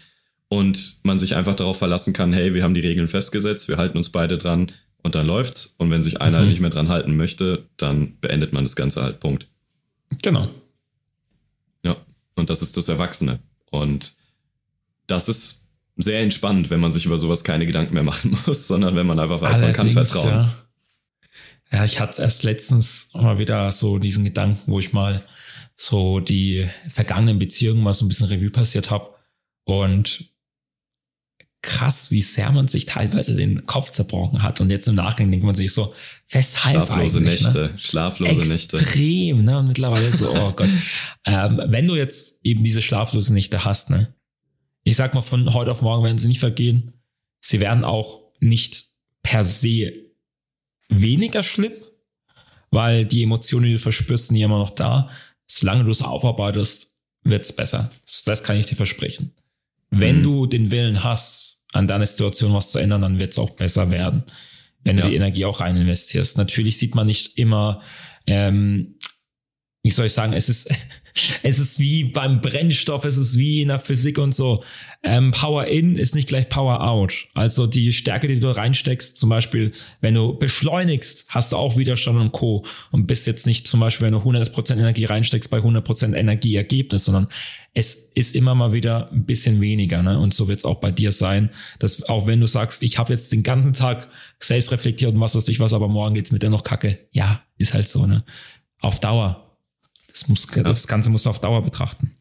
[0.47, 3.97] und man sich einfach darauf verlassen kann, hey, wir haben die Regeln festgesetzt, wir halten
[3.97, 4.71] uns beide dran
[5.03, 5.75] und dann läuft's.
[5.77, 6.49] Und wenn sich einer mhm.
[6.49, 9.19] nicht mehr dran halten möchte, dann beendet man das Ganze halt.
[9.19, 9.47] Punkt.
[10.21, 10.49] Genau.
[11.83, 11.97] Ja,
[12.35, 13.39] und das ist das Erwachsene.
[13.71, 14.15] Und
[15.07, 18.95] das ist sehr entspannt, wenn man sich über sowas keine Gedanken mehr machen muss, sondern
[18.95, 20.51] wenn man einfach weiß, Allerdings, man kann vertrauen.
[21.71, 21.77] Ja.
[21.77, 25.23] ja, ich hatte erst letztens mal wieder so diesen Gedanken, wo ich mal
[25.75, 29.13] so die vergangenen Beziehungen mal so ein bisschen Revue passiert habe.
[29.65, 30.29] Und
[31.65, 34.61] krass, wie sehr man sich teilweise den Kopf zerbrochen hat.
[34.61, 35.93] Und jetzt im Nachgang denkt man sich so,
[36.29, 37.41] weshalb Schlaflose eigentlich?
[37.41, 37.79] Nächte, ne?
[37.79, 38.77] schlaflose Extrem, Nächte.
[38.77, 39.57] Extrem, ne?
[39.57, 40.69] Und mittlerweile so, oh Gott.
[41.25, 44.13] ähm, wenn du jetzt eben diese schlaflose Nächte hast, ne?
[44.83, 46.93] Ich sag mal, von heute auf morgen werden sie nicht vergehen.
[47.41, 48.91] Sie werden auch nicht
[49.23, 49.91] per se
[50.87, 51.73] weniger schlimm,
[52.69, 55.09] weil die Emotionen, die du verspürst, sind ja immer noch da.
[55.47, 57.89] Solange du es aufarbeitest, wird's besser.
[58.25, 59.33] Das kann ich dir versprechen.
[59.99, 60.23] Wenn mhm.
[60.23, 63.91] du den Willen hast, an deiner Situation was zu ändern, dann wird es auch besser
[63.91, 64.23] werden,
[64.83, 65.03] wenn ja.
[65.03, 66.37] du die Energie auch rein investierst.
[66.37, 67.81] Natürlich sieht man nicht immer,
[68.27, 68.95] ähm,
[69.83, 70.69] wie soll ich sagen, es ist,
[71.43, 74.63] es ist wie beim Brennstoff, es ist wie in der Physik und so.
[75.01, 77.27] Ähm, Power in ist nicht gleich Power out.
[77.33, 82.19] Also die Stärke, die du reinsteckst, zum Beispiel, wenn du beschleunigst, hast du auch Widerstand
[82.19, 82.65] und Co.
[82.91, 87.27] Und bist jetzt nicht zum Beispiel, wenn du 100% Energie reinsteckst, bei 100% Energieergebnis, sondern
[87.73, 90.03] es ist immer mal wieder ein bisschen weniger.
[90.03, 90.19] Ne?
[90.19, 91.49] Und so wird es auch bei dir sein,
[91.79, 94.09] dass auch wenn du sagst, ich habe jetzt den ganzen Tag
[94.39, 96.99] selbst reflektiert und was weiß ich was, aber morgen geht's mit dir noch kacke.
[97.11, 98.05] Ja, ist halt so.
[98.05, 98.25] Ne?
[98.79, 99.44] Auf Dauer
[100.15, 102.11] das, muss, das Ganze musst du auf Dauer betrachten.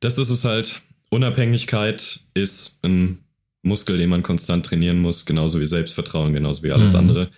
[0.00, 0.80] Das ist es halt.
[1.10, 3.18] Unabhängigkeit ist ein
[3.62, 6.98] Muskel, den man konstant trainieren muss, genauso wie Selbstvertrauen, genauso wie alles mhm.
[6.98, 7.30] andere.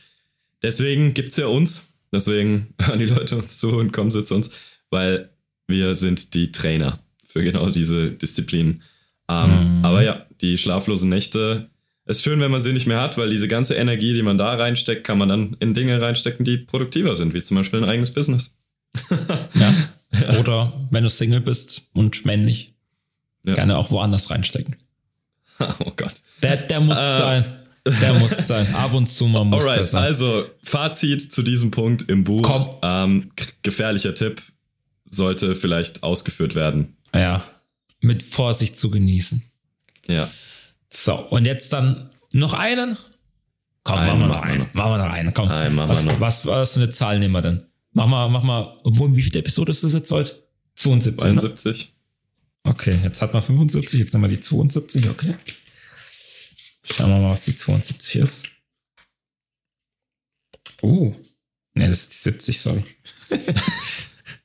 [0.62, 4.53] Deswegen gibt es ja uns, deswegen hören die Leute uns zu und kommen zu uns,
[4.91, 5.30] weil
[5.66, 8.82] wir sind die Trainer für genau diese Disziplinen.
[9.28, 9.84] Ähm, mhm.
[9.84, 11.68] Aber ja, die schlaflosen Nächte
[12.07, 14.55] ist schön, wenn man sie nicht mehr hat, weil diese ganze Energie, die man da
[14.55, 18.12] reinsteckt, kann man dann in Dinge reinstecken, die produktiver sind, wie zum Beispiel ein eigenes
[18.12, 18.57] Business
[19.55, 19.74] ja.
[20.38, 22.74] Oder wenn du Single bist und männlich,
[23.44, 23.54] ja.
[23.54, 24.76] gerne auch woanders reinstecken.
[25.80, 26.14] Oh Gott.
[26.42, 27.44] Der, der muss äh, sein.
[28.00, 28.74] Der muss sein.
[28.74, 30.02] Ab und zu mal muss Alright, sein.
[30.02, 32.78] Also, Fazit zu diesem Punkt im Buch.
[32.82, 33.30] Ähm,
[33.62, 34.40] gefährlicher Tipp
[35.04, 36.96] sollte vielleicht ausgeführt werden.
[37.14, 37.42] Ja.
[38.00, 39.42] Mit Vorsicht zu genießen.
[40.06, 40.30] Ja.
[40.88, 42.96] So, und jetzt dann noch einen?
[43.82, 44.68] Komm, einen machen wir noch einen.
[44.72, 45.34] Machen wir noch einen.
[45.34, 45.48] Komm.
[45.48, 47.66] Einen was, was, was für eine Zahl nehmen wir denn?
[47.93, 50.49] Mach mal, mach mal, obwohl, wie viele Episode ist das jetzt heute?
[50.76, 51.20] 72.
[51.20, 51.95] 72.
[52.64, 52.70] Ne?
[52.70, 55.34] Okay, jetzt hat man 75, jetzt haben wir die 72, okay.
[56.84, 58.49] Schauen wir mal, was die 72 ist.
[60.82, 61.14] Oh,
[61.74, 62.84] ne, das ist die 70, sorry.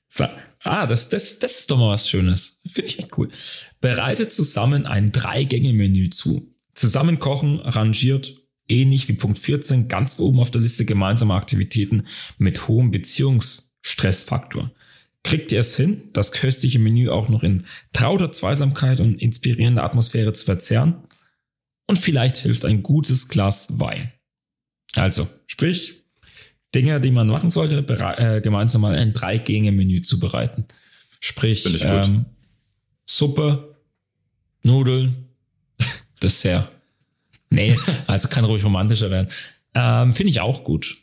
[0.08, 0.28] so.
[0.64, 2.60] Ah, das, das, das ist doch mal was Schönes.
[2.66, 3.30] Finde ich echt cool.
[3.82, 6.56] Bereitet zusammen ein Drei-Gänge-Menü zu.
[6.74, 12.05] Zusammen kochen, rangiert ähnlich wie Punkt 14 ganz oben auf der Liste gemeinsamer Aktivitäten
[12.38, 14.72] mit hohem Beziehungsstressfaktor.
[15.24, 20.34] Kriegt ihr es hin, das köstliche Menü auch noch in trauter Zweisamkeit und inspirierender Atmosphäre
[20.34, 20.97] zu verzehren?
[21.88, 24.11] Und vielleicht hilft ein gutes Glas Wein.
[24.95, 26.03] Also, sprich,
[26.74, 27.78] Dinge, die man machen sollte,
[28.18, 30.66] äh, gemeinsam mal ein Drei-Gänge-Menü zubereiten.
[31.20, 32.26] Sprich, ähm,
[33.05, 33.78] Suppe,
[34.63, 35.28] Nudeln,
[36.22, 36.74] Dessert.
[37.50, 37.78] Nee,
[38.08, 39.30] also kann ruhig romantischer werden.
[39.74, 40.98] Ähm, Finde ich auch gut.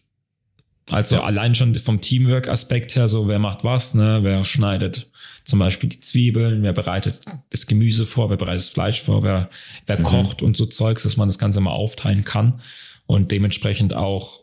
[0.91, 1.25] Also ja.
[1.25, 4.21] allein schon vom Teamwork-Aspekt her, so wer macht was, ne?
[4.23, 5.09] Wer schneidet
[5.45, 7.21] zum Beispiel die Zwiebeln, wer bereitet
[7.51, 9.49] das Gemüse vor, wer bereitet das Fleisch vor, wer,
[9.87, 10.05] wer mhm.
[10.05, 12.61] kocht und so Zeugs, dass man das Ganze mal aufteilen kann
[13.07, 14.41] und dementsprechend auch,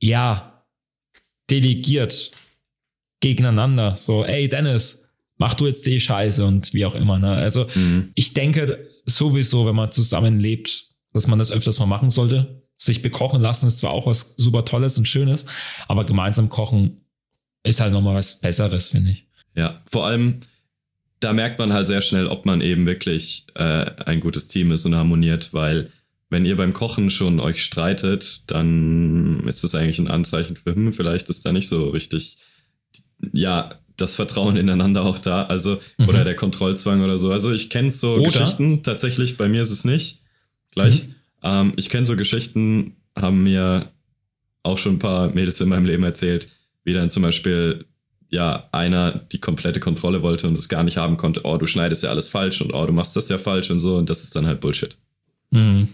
[0.00, 0.64] ja,
[1.50, 2.32] delegiert
[3.20, 3.96] gegeneinander.
[3.96, 7.18] So, ey Dennis, mach du jetzt die Scheiße und wie auch immer.
[7.18, 7.32] Ne?
[7.32, 8.10] Also mhm.
[8.14, 12.62] ich denke sowieso, wenn man zusammenlebt, dass man das öfters mal machen sollte.
[12.76, 15.46] Sich bekochen lassen ist zwar auch was super Tolles und Schönes,
[15.88, 17.02] aber gemeinsam kochen
[17.64, 19.26] ist halt nochmal was Besseres, finde ich.
[19.54, 20.40] Ja, vor allem,
[21.20, 24.84] da merkt man halt sehr schnell, ob man eben wirklich äh, ein gutes Team ist
[24.84, 25.90] und harmoniert, weil
[26.28, 30.92] wenn ihr beim Kochen schon euch streitet, dann ist das eigentlich ein Anzeichen für, hm,
[30.92, 32.38] vielleicht ist da nicht so richtig,
[33.32, 36.08] ja, das Vertrauen ineinander auch da, also, mhm.
[36.08, 37.30] oder der Kontrollzwang oder so.
[37.30, 38.24] Also ich kenne so oder?
[38.24, 40.21] Geschichten, tatsächlich, bei mir ist es nicht
[40.72, 41.06] gleich.
[41.06, 41.14] Mhm.
[41.42, 43.90] Ähm, ich kenne so Geschichten, haben mir
[44.62, 46.48] auch schon ein paar Mädels in meinem Leben erzählt,
[46.84, 47.86] wie dann zum Beispiel
[48.28, 51.42] ja einer die komplette Kontrolle wollte und es gar nicht haben konnte.
[51.44, 53.96] Oh, du schneidest ja alles falsch und oh, du machst das ja falsch und so
[53.96, 54.96] und das ist dann halt Bullshit.
[55.50, 55.88] Mhm.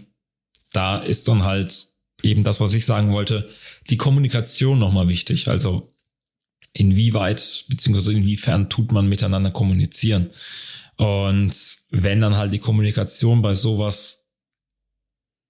[0.71, 1.87] Da ist dann halt
[2.23, 3.49] eben das, was ich sagen wollte,
[3.89, 5.47] die Kommunikation nochmal wichtig.
[5.47, 5.93] Also
[6.73, 10.29] inwieweit beziehungsweise inwiefern tut man miteinander kommunizieren.
[10.97, 11.53] Und
[11.91, 14.18] wenn dann halt die Kommunikation bei sowas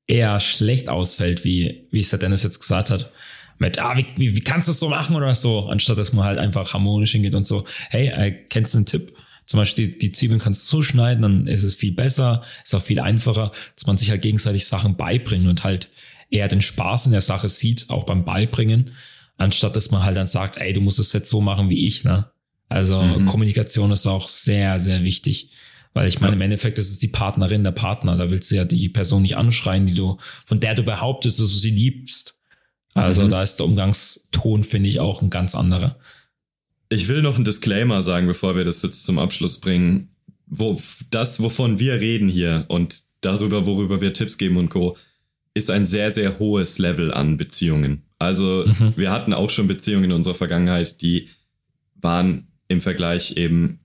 [0.09, 3.11] eher schlecht ausfällt, wie, wie es der Dennis jetzt gesagt hat.
[3.59, 6.25] Mit, ah, wie, wie, wie kannst du das so machen oder so, anstatt dass man
[6.25, 9.13] halt einfach harmonisch hingeht und so, hey, äh, kennst du einen Tipp?
[9.45, 12.73] Zum Beispiel die, die Zwiebeln kannst du so schneiden, dann ist es viel besser, ist
[12.73, 15.89] auch viel einfacher, dass man sich halt gegenseitig Sachen beibringt und halt
[16.31, 18.91] eher den Spaß in der Sache sieht, auch beim Beibringen,
[19.37, 22.03] anstatt dass man halt dann sagt, ey, du musst es jetzt so machen wie ich,
[22.03, 22.31] ne?
[22.67, 23.25] Also mhm.
[23.25, 25.49] Kommunikation ist auch sehr, sehr wichtig.
[25.93, 28.15] Weil ich meine, im Endeffekt ist es die Partnerin, der Partner.
[28.15, 31.51] Da willst du ja die Person nicht anschreien, die du, von der du behauptest, dass
[31.51, 32.39] du sie liebst.
[32.93, 33.29] Also mhm.
[33.29, 35.97] da ist der Umgangston, finde ich, auch ein ganz anderer.
[36.89, 40.09] Ich will noch einen Disclaimer sagen, bevor wir das jetzt zum Abschluss bringen.
[40.45, 44.97] Wo, das, wovon wir reden hier und darüber, worüber wir Tipps geben und Co.,
[45.53, 48.03] ist ein sehr, sehr hohes Level an Beziehungen.
[48.17, 48.93] Also mhm.
[48.95, 51.29] wir hatten auch schon Beziehungen in unserer Vergangenheit, die
[51.95, 53.78] waren im Vergleich eben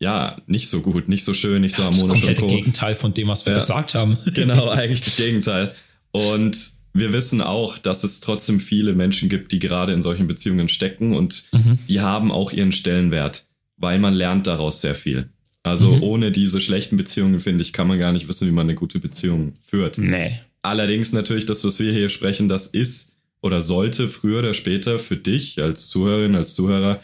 [0.00, 2.20] ja, nicht so gut, nicht so schön, nicht so harmonisch.
[2.20, 4.18] Das komplette Gegenteil von dem, was wir ja, gesagt haben.
[4.34, 5.74] genau, eigentlich das Gegenteil.
[6.12, 10.68] Und wir wissen auch, dass es trotzdem viele Menschen gibt, die gerade in solchen Beziehungen
[10.68, 11.78] stecken und mhm.
[11.88, 13.44] die haben auch ihren Stellenwert.
[13.76, 15.28] weil man lernt daraus sehr viel.
[15.62, 16.02] Also mhm.
[16.02, 18.98] ohne diese schlechten Beziehungen, finde ich, kann man gar nicht wissen, wie man eine gute
[18.98, 19.98] Beziehung führt.
[19.98, 20.40] Nee.
[20.62, 25.16] Allerdings natürlich, das, was wir hier sprechen, das ist oder sollte früher oder später für
[25.16, 27.00] dich als Zuhörerin, als Zuhörer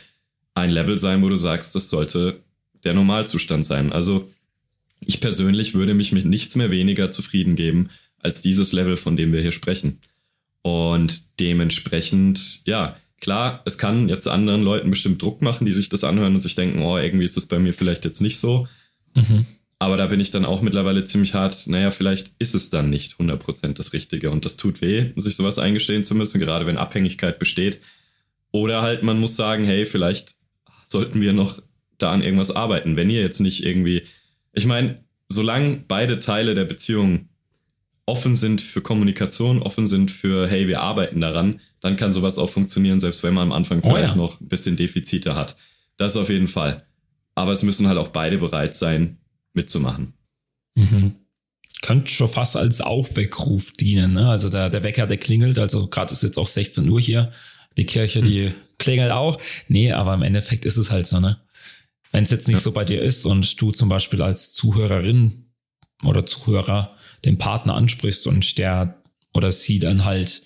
[0.55, 2.41] ein Level sein, wo du sagst, das sollte
[2.85, 3.93] der Normalzustand sein.
[3.93, 4.30] Also
[5.07, 9.32] ich persönlich würde mich mit nichts mehr weniger zufrieden geben als dieses Level, von dem
[9.32, 10.01] wir hier sprechen.
[10.62, 16.05] Und dementsprechend, ja, klar, es kann jetzt anderen Leuten bestimmt Druck machen, die sich das
[16.05, 18.66] anhören und sich denken, oh, irgendwie ist das bei mir vielleicht jetzt nicht so.
[19.14, 19.47] Mhm.
[19.78, 23.14] Aber da bin ich dann auch mittlerweile ziemlich hart, naja, vielleicht ist es dann nicht
[23.14, 24.30] 100% das Richtige.
[24.30, 27.80] Und das tut weh, sich sowas eingestehen zu müssen, gerade wenn Abhängigkeit besteht.
[28.51, 30.37] Oder halt, man muss sagen, hey, vielleicht
[30.89, 31.61] sollten wir noch
[31.99, 32.97] da an irgendwas arbeiten.
[32.97, 34.03] Wenn ihr jetzt nicht irgendwie,
[34.53, 37.29] ich meine, solange beide Teile der Beziehung
[38.07, 42.51] offen sind für Kommunikation, offen sind für, hey, wir arbeiten daran, dann kann sowas auch
[42.51, 44.23] funktionieren, selbst wenn man am Anfang vielleicht oh ja.
[44.23, 45.57] noch ein bisschen Defizite hat.
[45.97, 46.85] Das auf jeden Fall.
[47.35, 49.19] Aber es müssen halt auch beide bereit sein,
[49.55, 50.15] mitzumachen.
[50.75, 51.15] Mhm.
[51.83, 54.15] Könnte schon fast als Aufweckruf dienen.
[54.15, 54.29] Ne?
[54.29, 55.59] Also der, der Wecker, der klingelt.
[55.59, 57.33] Also gerade ist jetzt auch 16 Uhr hier.
[57.77, 58.27] Die Kirche, mhm.
[58.27, 59.39] die klingelt auch.
[59.69, 61.41] Nee, aber im Endeffekt ist es halt so, ne?
[62.15, 62.62] Wenn es jetzt nicht ja.
[62.62, 65.47] so bei dir ist und du zum Beispiel als Zuhörerin
[66.05, 69.03] oder Zuhörer den Partner ansprichst und der
[69.33, 70.43] oder sie dann halt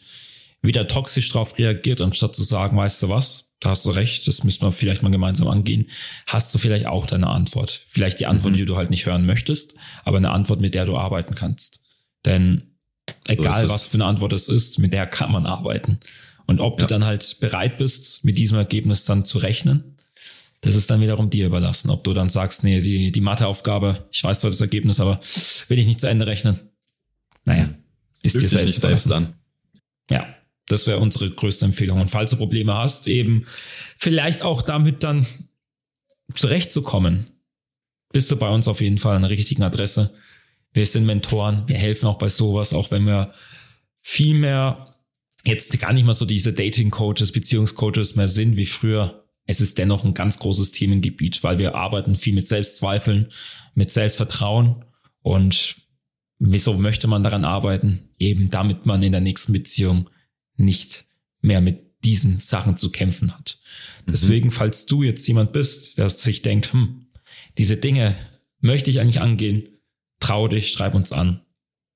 [0.62, 4.44] wieder toxisch drauf reagiert, anstatt zu sagen, weißt du was, da hast du recht, das
[4.44, 5.90] müssen wir vielleicht mal gemeinsam angehen,
[6.26, 7.84] hast du vielleicht auch deine Antwort.
[7.90, 8.58] Vielleicht die Antwort, mhm.
[8.58, 11.82] die du halt nicht hören möchtest, aber eine Antwort, mit der du arbeiten kannst.
[12.24, 12.78] Denn
[13.26, 16.00] egal so was für eine Antwort es ist, mit der kann man arbeiten.
[16.46, 16.86] Und ob ja.
[16.86, 19.97] du dann halt bereit bist, mit diesem Ergebnis dann zu rechnen,
[20.60, 21.90] das ist dann wiederum dir überlassen.
[21.90, 25.20] Ob du dann sagst, nee, die, die Matheaufgabe, ich weiß zwar das Ergebnis, aber
[25.68, 26.60] will ich nicht zu Ende rechnen.
[27.44, 27.70] Naja,
[28.22, 29.34] ist Üb dir selbst, nicht selbst an.
[30.10, 30.26] Ja,
[30.66, 32.00] das wäre unsere größte Empfehlung.
[32.00, 33.46] Und falls du Probleme hast, eben
[33.96, 35.26] vielleicht auch damit dann
[36.34, 37.28] zurechtzukommen,
[38.12, 40.14] bist du bei uns auf jeden Fall an der richtigen Adresse.
[40.72, 43.32] Wir sind Mentoren, wir helfen auch bei sowas, auch wenn wir
[44.00, 44.94] viel mehr
[45.44, 50.04] jetzt gar nicht mal so diese Dating-Coaches, Beziehungscoaches mehr sind wie früher es ist dennoch
[50.04, 53.32] ein ganz großes Themengebiet, weil wir arbeiten viel mit Selbstzweifeln,
[53.74, 54.84] mit Selbstvertrauen
[55.22, 55.76] und
[56.38, 58.10] wieso möchte man daran arbeiten?
[58.18, 60.10] Eben damit man in der nächsten Beziehung
[60.56, 61.06] nicht
[61.40, 63.58] mehr mit diesen Sachen zu kämpfen hat.
[64.04, 64.12] Mhm.
[64.12, 67.06] Deswegen, falls du jetzt jemand bist, der sich denkt, hm,
[67.56, 68.16] diese Dinge
[68.60, 69.66] möchte ich eigentlich angehen,
[70.20, 71.40] trau dich, schreib uns an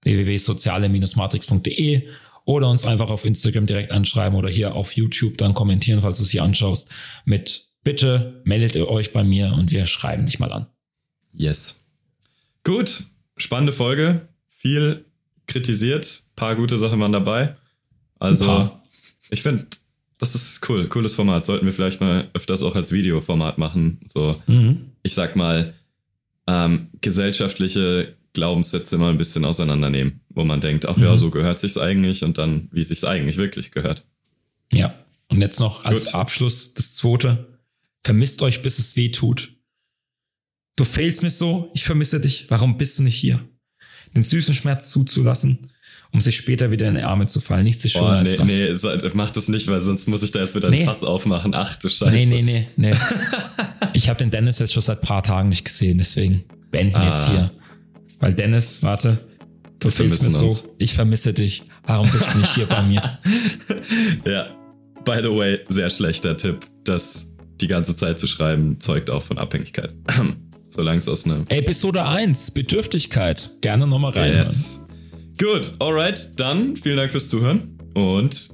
[0.05, 2.09] www.soziale-matrix.de
[2.45, 6.25] oder uns einfach auf Instagram direkt anschreiben oder hier auf YouTube dann kommentieren, falls du
[6.25, 6.89] es hier anschaust,
[7.25, 10.67] mit bitte meldet ihr euch bei mir und wir schreiben dich mal an.
[11.33, 11.85] Yes.
[12.65, 13.05] Gut,
[13.37, 15.07] spannende Folge, viel
[15.47, 17.57] kritisiert, paar gute Sachen waren dabei.
[18.19, 18.71] Also,
[19.31, 19.67] ich finde,
[20.19, 21.45] das ist cool, cooles Format.
[21.45, 24.01] Sollten wir vielleicht mal öfters auch als Videoformat machen.
[24.07, 24.93] So, mhm.
[25.03, 25.75] ich sag mal,
[26.47, 31.05] ähm, gesellschaftliche Glaubenssätze mal ein bisschen auseinandernehmen, wo man denkt, ach mhm.
[31.05, 34.05] ja, so gehört sich's eigentlich und dann, wie sich's eigentlich wirklich gehört.
[34.73, 34.95] Ja.
[35.29, 36.15] Und jetzt noch als Gut.
[36.15, 37.59] Abschluss das zweite.
[38.05, 39.55] Vermisst euch, bis es weh tut.
[40.77, 42.47] Du fehlst mir so, ich vermisse dich.
[42.49, 43.41] Warum bist du nicht hier?
[44.15, 45.71] Den süßen Schmerz zuzulassen,
[46.11, 47.65] um sich später wieder in die Arme zu fallen.
[47.65, 49.03] Nichts ist schöner oh, nee, als das.
[49.03, 50.81] Nee, mach das nicht, weil sonst muss ich da jetzt wieder nee.
[50.81, 51.55] ein Fass aufmachen.
[51.55, 52.11] Ach du Scheiße.
[52.11, 52.95] Nee, nee, nee, nee.
[53.93, 57.11] ich habe den Dennis jetzt schon seit paar Tagen nicht gesehen, deswegen beenden ah.
[57.11, 57.53] jetzt hier
[58.23, 59.19] weil Dennis, warte,
[59.81, 61.65] du fehlst mir so, ich vermisse dich.
[61.85, 63.03] Warum bist du nicht hier bei mir?
[64.25, 64.47] ja,
[65.05, 66.65] by the way, sehr schlechter Tipp.
[66.85, 69.93] Das die ganze Zeit zu schreiben, zeugt auch von Abhängigkeit.
[70.69, 71.45] Solange es aus einer.
[71.49, 73.51] Episode 1, Bedürftigkeit.
[73.61, 74.35] Gerne nochmal rein.
[74.35, 74.87] Yes.
[75.37, 76.31] Gut, alright.
[76.37, 78.51] Dann vielen Dank fürs Zuhören und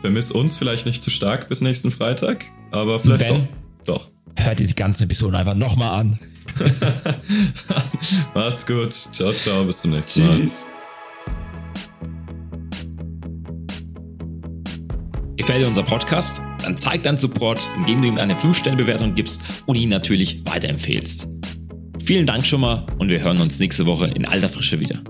[0.00, 3.48] vermiss uns vielleicht nicht zu stark bis nächsten Freitag, aber vielleicht Wenn,
[3.84, 4.08] doch.
[4.08, 4.10] Doch.
[4.36, 6.18] Hört ihr die ganze Episode einfach nochmal an.
[8.34, 8.92] Macht's gut.
[8.92, 9.64] Ciao, ciao.
[9.64, 10.40] Bis zum nächsten Mal.
[10.40, 10.66] Tschüss.
[15.36, 16.40] Gefällt dir unser Podcast?
[16.62, 21.28] Dann zeig deinen Support, indem du ihm eine 5-Sterne-Bewertung gibst und ihn natürlich weiterempfehlst.
[22.04, 25.00] Vielen Dank schon mal und wir hören uns nächste Woche in alter Frische wieder.